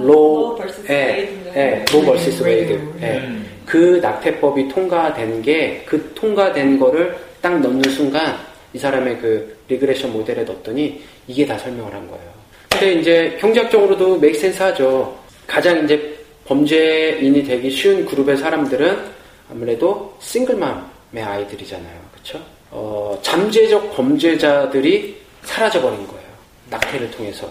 Roe, 0.00 0.56
Roe. 0.58 0.58
예? 0.90 1.28
예, 1.54 1.84
Roe 1.92 2.00
vs. 2.00 2.42
Wade. 2.42 2.80
그 3.66 3.98
낙태법이 4.00 4.68
통과된 4.68 5.42
게, 5.42 5.82
그 5.86 6.12
통과된 6.14 6.78
거를 6.78 7.16
딱 7.40 7.60
넣는 7.60 7.82
순간, 7.90 8.36
이 8.72 8.78
사람의 8.78 9.18
그 9.18 9.56
regression 9.68 10.12
모델에 10.12 10.44
넣었더니, 10.44 11.02
이게 11.26 11.44
다 11.44 11.58
설명을 11.58 11.92
한 11.92 12.08
거예요. 12.08 12.36
근데 12.70 12.92
이제 12.94 13.36
경제학적으로도 13.40 14.18
make 14.18 14.38
sense 14.38 14.62
하죠. 14.62 15.16
가장 15.46 15.84
이제 15.84 16.16
범죄인이 16.46 17.42
되기 17.44 17.70
쉬운 17.70 18.04
그룹의 18.04 18.36
사람들은 18.36 18.98
아무래도 19.50 20.16
싱글맘의 20.20 21.22
아이들이잖아요. 21.22 22.00
그쵸? 22.14 22.40
어, 22.70 23.18
잠재적 23.22 23.94
범죄자들이 23.96 25.16
사라져버린 25.42 26.06
거예요. 26.06 26.26
낙태를 26.70 27.10
통해서. 27.10 27.50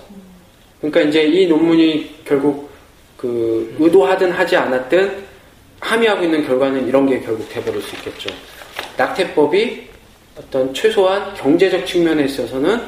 그러니까 0.92 1.02
이제 1.02 1.24
이 1.24 1.48
논문이 1.48 2.22
결국 2.26 2.70
그 3.18 3.76
의도하든 3.80 4.32
하지 4.32 4.56
않았든 4.56 5.24
함의하고 5.80 6.24
있는 6.24 6.46
결과는 6.46 6.88
이런 6.88 7.08
게 7.08 7.20
결국 7.20 7.48
돼버릴 7.50 7.82
수 7.82 7.96
있겠죠. 7.96 8.30
낙태법이 8.98 9.88
어떤 10.38 10.74
최소한 10.74 11.34
경제적 11.36 11.86
측면에 11.86 12.26
있어서는 12.26 12.82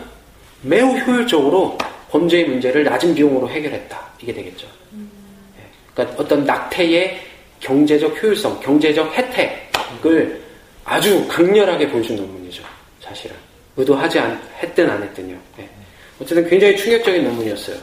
매우 0.62 0.98
효율적으로 0.98 1.78
범죄의 2.10 2.46
문제를 2.46 2.84
낮은 2.84 3.16
비용으로 3.16 3.50
해결했다. 3.50 4.00
이게 4.22 4.34
되겠죠. 4.34 4.68
예. 4.96 5.64
그러니까 5.94 6.22
어떤 6.22 6.46
낙태의 6.46 7.20
경제적 7.60 8.22
효율성, 8.22 8.60
경제적 8.60 9.14
혜택을 9.14 10.42
아주 10.84 11.28
강렬하게 11.28 11.90
보여준 11.90 12.16
논문이죠. 12.16 12.64
사실은. 13.02 13.36
의도하지 13.76 14.20
않, 14.20 14.42
했든 14.62 14.90
안 14.90 15.04
했든요. 15.04 15.38
예. 15.60 15.77
어쨌든 16.20 16.50
굉장히 16.50 16.76
충격적인 16.78 17.24
논문이었어요. 17.24 17.78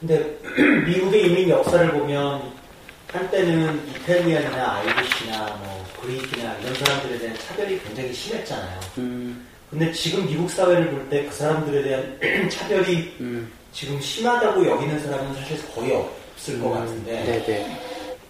근데 0.00 0.36
미국의 0.86 1.26
이민 1.26 1.48
역사를 1.48 1.90
보면 1.92 2.42
한때는 3.08 3.80
이탈리안이나 3.90 4.76
아이리시나 4.76 5.46
뭐 5.62 5.84
그리키나 6.00 6.56
이런 6.60 6.74
사람들에 6.74 7.18
대한 7.18 7.36
차별이 7.38 7.80
굉장히 7.80 8.12
심했잖아요. 8.12 8.80
음, 8.98 9.46
근데 9.70 9.90
지금 9.92 10.26
미국 10.26 10.50
사회를 10.50 10.90
볼 10.90 11.08
때 11.08 11.26
그 11.26 11.34
사람들에 11.34 11.82
대한 11.82 12.18
차별이 12.50 13.12
음, 13.20 13.50
지금 13.72 14.00
심하다고 14.00 14.66
여기는 14.66 15.00
사람은 15.00 15.34
사실 15.34 15.58
거의 15.74 15.92
없을 15.92 16.60
것 16.60 16.70
같은데 16.70 17.24
네네. 17.46 17.78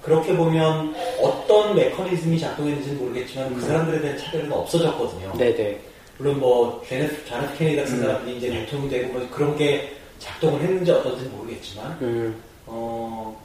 그렇게 0.02 0.34
보면 0.34 0.94
어떤 1.20 1.74
메커니즘이 1.74 2.38
작동했는지는 2.38 2.98
모르겠지만 2.98 3.54
그 3.54 3.60
사람들에 3.60 4.00
대한 4.00 4.16
차별은 4.16 4.50
없어졌거든요. 4.52 5.32
네네. 5.36 5.80
물론 6.18 6.40
뭐 6.40 6.82
존 6.88 7.05
에프 7.05 7.26
존 7.28 7.40
에프 7.40 7.56
케네디 7.58 7.76
같은 7.76 8.00
사람들이 8.00 8.36
이제 8.36 8.50
대통령이 8.50 8.90
되고 8.90 9.12
뭐 9.12 9.28
그런 9.30 9.56
게 9.56 9.92
작동을 10.18 10.60
했는지 10.60 10.90
어떤지는 10.90 11.30
모르겠지만 11.36 11.96
음, 12.02 12.42
어 12.66 13.40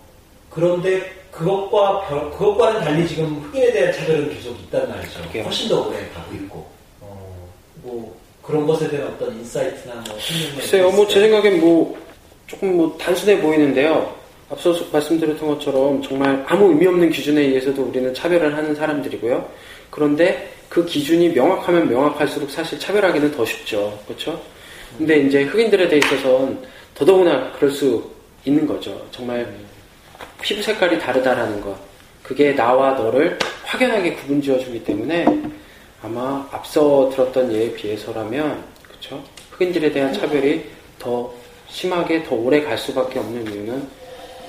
그런데 0.50 1.02
그것과 1.32 2.08
별- 2.08 2.32
그것과는 2.32 2.82
달리 2.82 3.08
지금 3.08 3.36
흑인에 3.42 3.72
대한 3.72 3.94
차별은 3.94 4.30
계속 4.34 4.52
있단 4.62 4.90
말이죠. 4.90 5.20
훨씬 5.44 5.70
더 5.70 5.88
오래 5.88 5.98
가고 6.14 6.34
있고 6.36 6.66
어 7.02 7.44
뭐 7.84 8.16
그런 8.42 8.66
것에 8.68 8.90
대한 8.90 9.08
어떤 9.08 9.34
insight나 9.36 9.94
뭐 9.96 10.18
글쎄요, 10.58 10.92
뭐 10.92 11.10
제 11.10 11.20
생각엔 11.20 11.62
뭐 11.62 11.98
조금 12.48 12.76
뭐 12.78 12.98
단순해 13.00 13.40
보이는데요. 13.42 14.14
앞서 14.50 14.76
말씀드렸던 14.92 15.48
것처럼 15.48 16.02
정말 16.02 16.44
아무 16.48 16.70
의미 16.70 16.86
없는 16.88 17.10
기준에 17.12 17.42
의해서도 17.42 17.82
우리는 17.84 18.14
차별을 18.14 18.56
하는 18.56 18.76
사람들이고요. 18.76 19.48
그런데 19.94 20.52
그 20.70 20.84
기준이 20.84 21.30
명확하면 21.30 21.88
명확할수록 21.88 22.50
사실 22.50 22.80
차별하기는 22.80 23.32
더 23.32 23.46
쉽죠. 23.46 24.00
그렇죠? 24.08 24.42
근데 24.98 25.20
이제 25.20 25.44
흑인들에 25.44 25.88
대해 25.88 26.00
있어서는 26.00 26.58
더더구나 26.96 27.52
그럴 27.52 27.70
수 27.70 28.12
있는 28.44 28.66
거죠. 28.66 29.08
정말 29.12 29.48
피부 30.42 30.64
색깔이 30.64 30.98
다르다라는 31.00 31.62
것. 31.62 31.78
그게 32.24 32.56
나와 32.56 32.94
너를 32.94 33.38
확연하게 33.66 34.16
구분 34.16 34.42
지어주기 34.42 34.84
때문에 34.84 35.26
아마 36.02 36.48
앞서 36.52 37.12
들었던 37.14 37.54
예에 37.54 37.74
비해서라면 37.74 38.64
그렇죠? 38.88 39.24
흑인들에 39.52 39.92
대한 39.92 40.12
차별이 40.12 40.66
더 40.98 41.32
심하게 41.70 42.24
더 42.24 42.34
오래 42.34 42.64
갈 42.64 42.80
수밖에 42.80 43.20
없는 43.20 43.46
이유는 43.54 43.88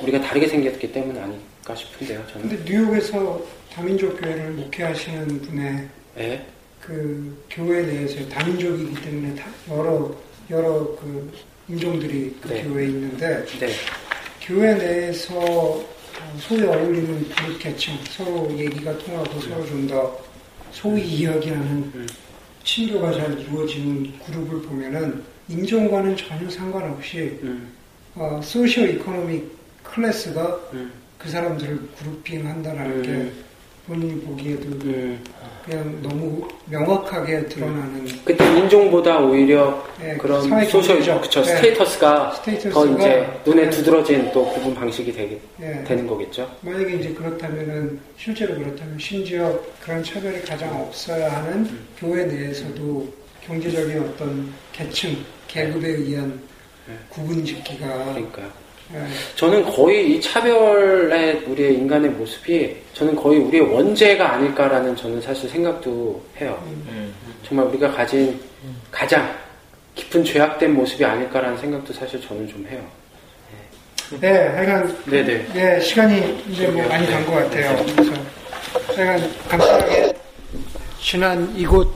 우리가 0.00 0.22
다르게 0.22 0.48
생겼기 0.48 0.90
때문 0.90 1.18
아닐까 1.18 1.74
싶은데요. 1.74 2.22
저는. 2.32 2.48
근데 2.48 2.64
뉴욕에서 2.64 3.42
다민족 3.74 4.20
교회를 4.20 4.52
목회하시는 4.52 5.42
분의 5.42 5.88
예. 6.18 6.46
그 6.80 7.44
교회 7.50 7.82
내에서 7.82 8.28
다민족이기 8.28 9.02
때문에 9.02 9.34
다 9.34 9.46
여러 9.70 10.14
여러 10.50 10.96
그 10.96 11.32
인종들이 11.68 12.36
그 12.40 12.48
네. 12.48 12.62
교회에 12.62 12.86
있는데 12.86 13.44
네. 13.58 13.72
교회 14.42 14.74
내에서 14.74 15.34
어, 15.38 16.36
소위 16.38 16.62
어울리는 16.64 17.28
그룹 17.30 17.58
계층 17.58 17.98
서로 18.10 18.48
얘기가 18.56 18.96
통하고 18.98 19.40
서로 19.40 19.66
좀 19.66 19.88
더 19.88 20.24
소위 20.74 21.02
이야기하는 21.02 21.92
음. 21.94 22.06
친교가 22.64 23.12
잘 23.12 23.38
이루어지는 23.38 24.12
그룹을 24.26 24.62
보면은 24.62 25.22
인종과는 25.48 26.16
전혀 26.16 26.50
상관없이 26.50 27.38
음, 27.42 27.72
어, 28.14 28.40
socioeconomic 28.42 29.56
class가 29.84 30.70
음, 30.72 30.92
그 31.16 31.28
사람들을 31.28 31.88
grouping한다라는 31.98 32.96
음. 32.96 33.02
게 33.02 33.32
본인이 33.86 34.20
보기에도 34.22 34.66
음. 34.86 35.22
그냥 35.64 36.02
너무 36.02 36.46
명확하게 36.66 37.46
드러나는 37.46 38.06
그때 38.24 38.44
인종보다 38.58 39.18
오히려 39.20 39.82
예, 40.02 40.14
그런 40.16 40.46
사회 40.48 40.64
social 40.66 40.98
그쵸 41.20 41.40
예, 41.40 41.44
status가 41.44 42.32
status가, 42.32 42.72
더 42.72 42.86
이제 42.86 43.40
눈에 43.46 43.62
예. 43.62 43.70
두드러진 43.70 44.30
또 44.32 44.46
구분 44.52 44.74
방식이 44.74 45.12
되게 45.12 45.40
예. 45.60 45.82
되는 45.84 46.06
거겠죠. 46.06 46.50
만약에 46.60 46.94
이제 46.96 47.14
그렇다면은 47.14 47.98
실제로 48.18 48.54
그렇다면 48.54 48.98
심지어 48.98 49.58
그런 49.82 50.02
차별이 50.02 50.40
가장 50.42 50.80
없어야 50.82 51.34
하는 51.34 51.78
교회 51.98 52.24
내에서도 52.24 53.08
경제적인 53.46 54.00
어떤 54.00 54.52
계층 54.72 55.16
계급에 55.48 55.88
의한 55.88 56.40
예. 56.90 56.94
구분 57.08 57.44
짓기가 57.44 57.86
그러니까요. 58.04 58.63
예, 58.92 58.98
저는 59.34 59.64
거의 59.70 60.14
이 60.14 60.20
차별의 60.20 61.44
우리의 61.46 61.74
인간의 61.74 62.10
모습이 62.10 62.76
저는 62.92 63.16
거의 63.16 63.38
우리의 63.40 63.62
원죄가 63.72 64.34
아닐까라는 64.34 64.94
저는 64.94 65.20
사실 65.22 65.48
생각도 65.48 66.22
해요. 66.40 66.62
정말 67.48 67.66
우리가 67.66 67.90
가진 67.90 68.38
가장 68.90 69.34
깊은 69.94 70.24
죄악된 70.24 70.74
모습이 70.74 71.04
아닐까라는 71.04 71.56
생각도 71.58 71.92
사실 71.92 72.20
저는 72.20 72.46
좀 72.48 72.66
해요. 72.70 72.80
네, 74.20 74.48
하여간 74.48 74.96
네네. 75.06 75.46
네, 75.54 75.80
시간이 75.80 76.44
이제 76.50 76.66
뭐 76.68 76.86
많이 76.86 77.06
간 77.10 77.24
것 77.24 77.32
같아요. 77.32 77.84
그래서 77.96 78.12
하여간 78.94 79.30
간단하게 79.48 80.12
지난 81.00 81.52
이곳 81.56 81.90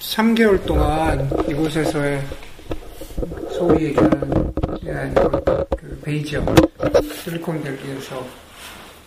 3개월 0.00 0.64
동안 0.66 1.30
이곳에서의 1.48 2.20
소위 3.52 3.86
얘기하는 3.86 4.52
예, 4.56 4.63
그 4.84 6.00
베이지역 6.04 6.54
실리콘 7.24 7.62
밸리에서 7.62 8.18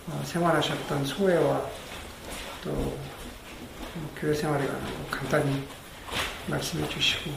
어, 0.07 0.21
생활하셨던 0.25 1.05
소회와 1.05 1.61
또 2.63 2.71
어, 2.71 2.97
교회 4.19 4.33
생활에 4.33 4.65
관한 4.65 4.81
거 4.81 5.17
간단히 5.17 5.61
말씀해 6.47 6.87
주시고 6.89 7.29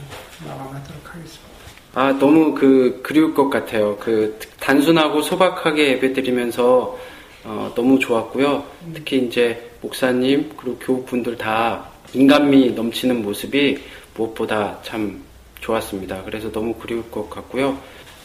마감하도록 0.47 1.13
하겠습니다. 1.13 1.51
아, 1.93 2.13
너무 2.17 2.55
그, 2.55 3.01
그리울 3.03 3.33
것 3.33 3.49
같아요. 3.49 3.97
그, 3.97 4.39
단순하고 4.61 5.21
소박하게 5.21 5.89
예배드리면서, 5.89 6.97
어, 7.43 7.71
너무 7.75 7.99
좋았고요. 7.99 8.63
특히 8.93 9.25
이제, 9.25 9.71
목사님, 9.81 10.53
그리고 10.55 10.77
교우분들 10.79 11.37
다 11.37 11.89
인간미 12.13 12.71
넘치는 12.71 13.21
모습이 13.21 13.83
무엇보다 14.15 14.79
참 14.83 15.21
좋았습니다. 15.59 16.23
그래서 16.23 16.49
너무 16.49 16.73
그리울 16.75 17.11
것 17.11 17.29
같고요. 17.29 17.77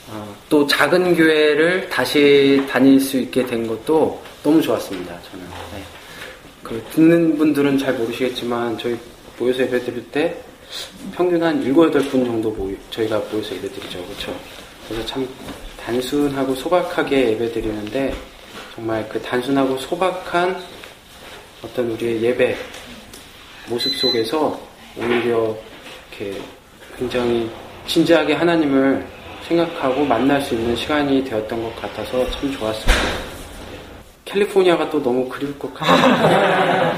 어, 0.08 0.36
또 0.48 0.66
작은 0.66 1.16
교회를 1.16 1.88
다시 1.88 2.64
다닐 2.68 3.00
수 3.00 3.18
있게 3.18 3.44
된 3.44 3.66
것도 3.66 4.22
너무 4.42 4.60
좋았습니다. 4.62 5.18
저는. 5.30 5.44
네. 5.74 5.82
그, 6.62 6.84
듣는 6.92 7.36
분들은 7.38 7.78
잘 7.78 7.94
모르시겠지만, 7.94 8.78
저희 8.78 8.96
모여서 9.38 9.62
예배 9.62 9.80
드릴 9.80 10.10
때, 10.10 10.36
평균 11.12 11.42
한 11.42 11.60
7, 11.62 11.72
8분 11.72 12.10
정도 12.24 12.50
모이, 12.50 12.76
저희가 12.90 13.18
모여서 13.30 13.54
예배 13.54 13.68
드리죠. 13.68 14.04
그렇죠? 14.04 14.36
그래서 14.88 15.06
참 15.06 15.28
단순하고 15.86 16.54
소박하게 16.54 17.30
예배 17.32 17.52
드리는데 17.52 18.14
정말 18.74 19.08
그 19.08 19.20
단순하고 19.22 19.78
소박한 19.78 20.60
어떤 21.62 21.90
우리의 21.92 22.22
예배 22.22 22.56
모습 23.68 23.94
속에서 23.96 24.60
오히려 24.96 25.56
이렇게 26.10 26.40
굉장히 26.98 27.50
진지하게 27.86 28.34
하나님을 28.34 29.06
생각하고 29.46 30.04
만날 30.04 30.40
수 30.42 30.54
있는 30.54 30.74
시간이 30.74 31.24
되었던 31.24 31.62
것 31.62 31.76
같아서 31.80 32.28
참 32.30 32.50
좋았습니다. 32.50 33.02
캘리포니아가 34.24 34.90
또 34.90 35.00
너무 35.02 35.28
그리울 35.28 35.56
것 35.58 35.72
같아요. 35.72 36.92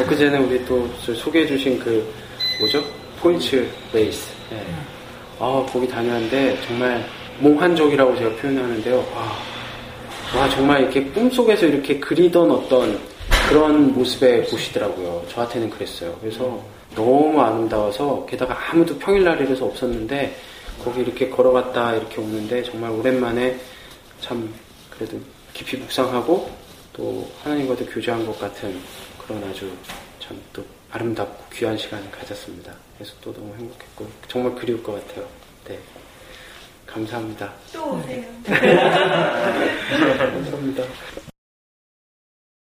엊그제는 0.00 0.44
우리 0.44 0.64
또 0.64 0.88
소개해 0.98 1.46
주신 1.46 1.78
그 1.78 2.06
뭐죠? 2.58 2.82
포인츠 3.20 3.68
베이스. 3.92 4.32
네. 4.50 4.64
아, 5.38 5.64
거기 5.70 5.86
다녔는데 5.86 6.58
정말 6.66 7.04
몽환적이라고 7.40 8.16
제가 8.16 8.30
표현하는데요. 8.36 8.96
와, 8.96 10.40
와, 10.40 10.48
정말 10.48 10.82
이렇게 10.82 11.04
꿈속에서 11.04 11.66
이렇게 11.66 11.98
그리던 12.00 12.50
어떤 12.50 12.98
그런 13.48 13.92
모습에 13.92 14.42
보시더라고요. 14.44 15.24
저한테는 15.28 15.70
그랬어요. 15.70 16.16
그래서 16.20 16.60
너무 16.94 17.40
아름다워서 17.40 18.26
게다가 18.28 18.56
아무도 18.70 18.98
평일날이라서 18.98 19.64
없었는데 19.64 20.34
거기 20.82 21.00
이렇게 21.00 21.28
걸어갔다 21.28 21.94
이렇게 21.94 22.20
오는데 22.20 22.62
정말 22.64 22.90
오랜만에 22.90 23.58
참 24.20 24.52
그래도 24.90 25.20
깊이 25.54 25.76
묵상하고 25.76 26.50
또 26.92 27.30
하나님과도 27.42 27.86
교제한 27.86 28.26
것 28.26 28.38
같은 28.38 28.78
그런 29.26 29.42
아주 29.44 29.70
참 30.20 30.36
또 30.52 30.64
아름답고 30.90 31.44
귀한 31.54 31.76
시간을 31.76 32.10
가졌습니다. 32.10 32.72
그래서 32.96 33.12
또 33.20 33.32
너무 33.32 33.54
행복했고 33.58 34.08
정말 34.26 34.54
그리울 34.54 34.82
것 34.82 35.06
같아요. 35.06 35.26
네. 35.66 35.78
감사합니다. 36.86 37.52
또 37.72 37.96
오세요. 37.98 38.24
감사합니다. 38.46 40.84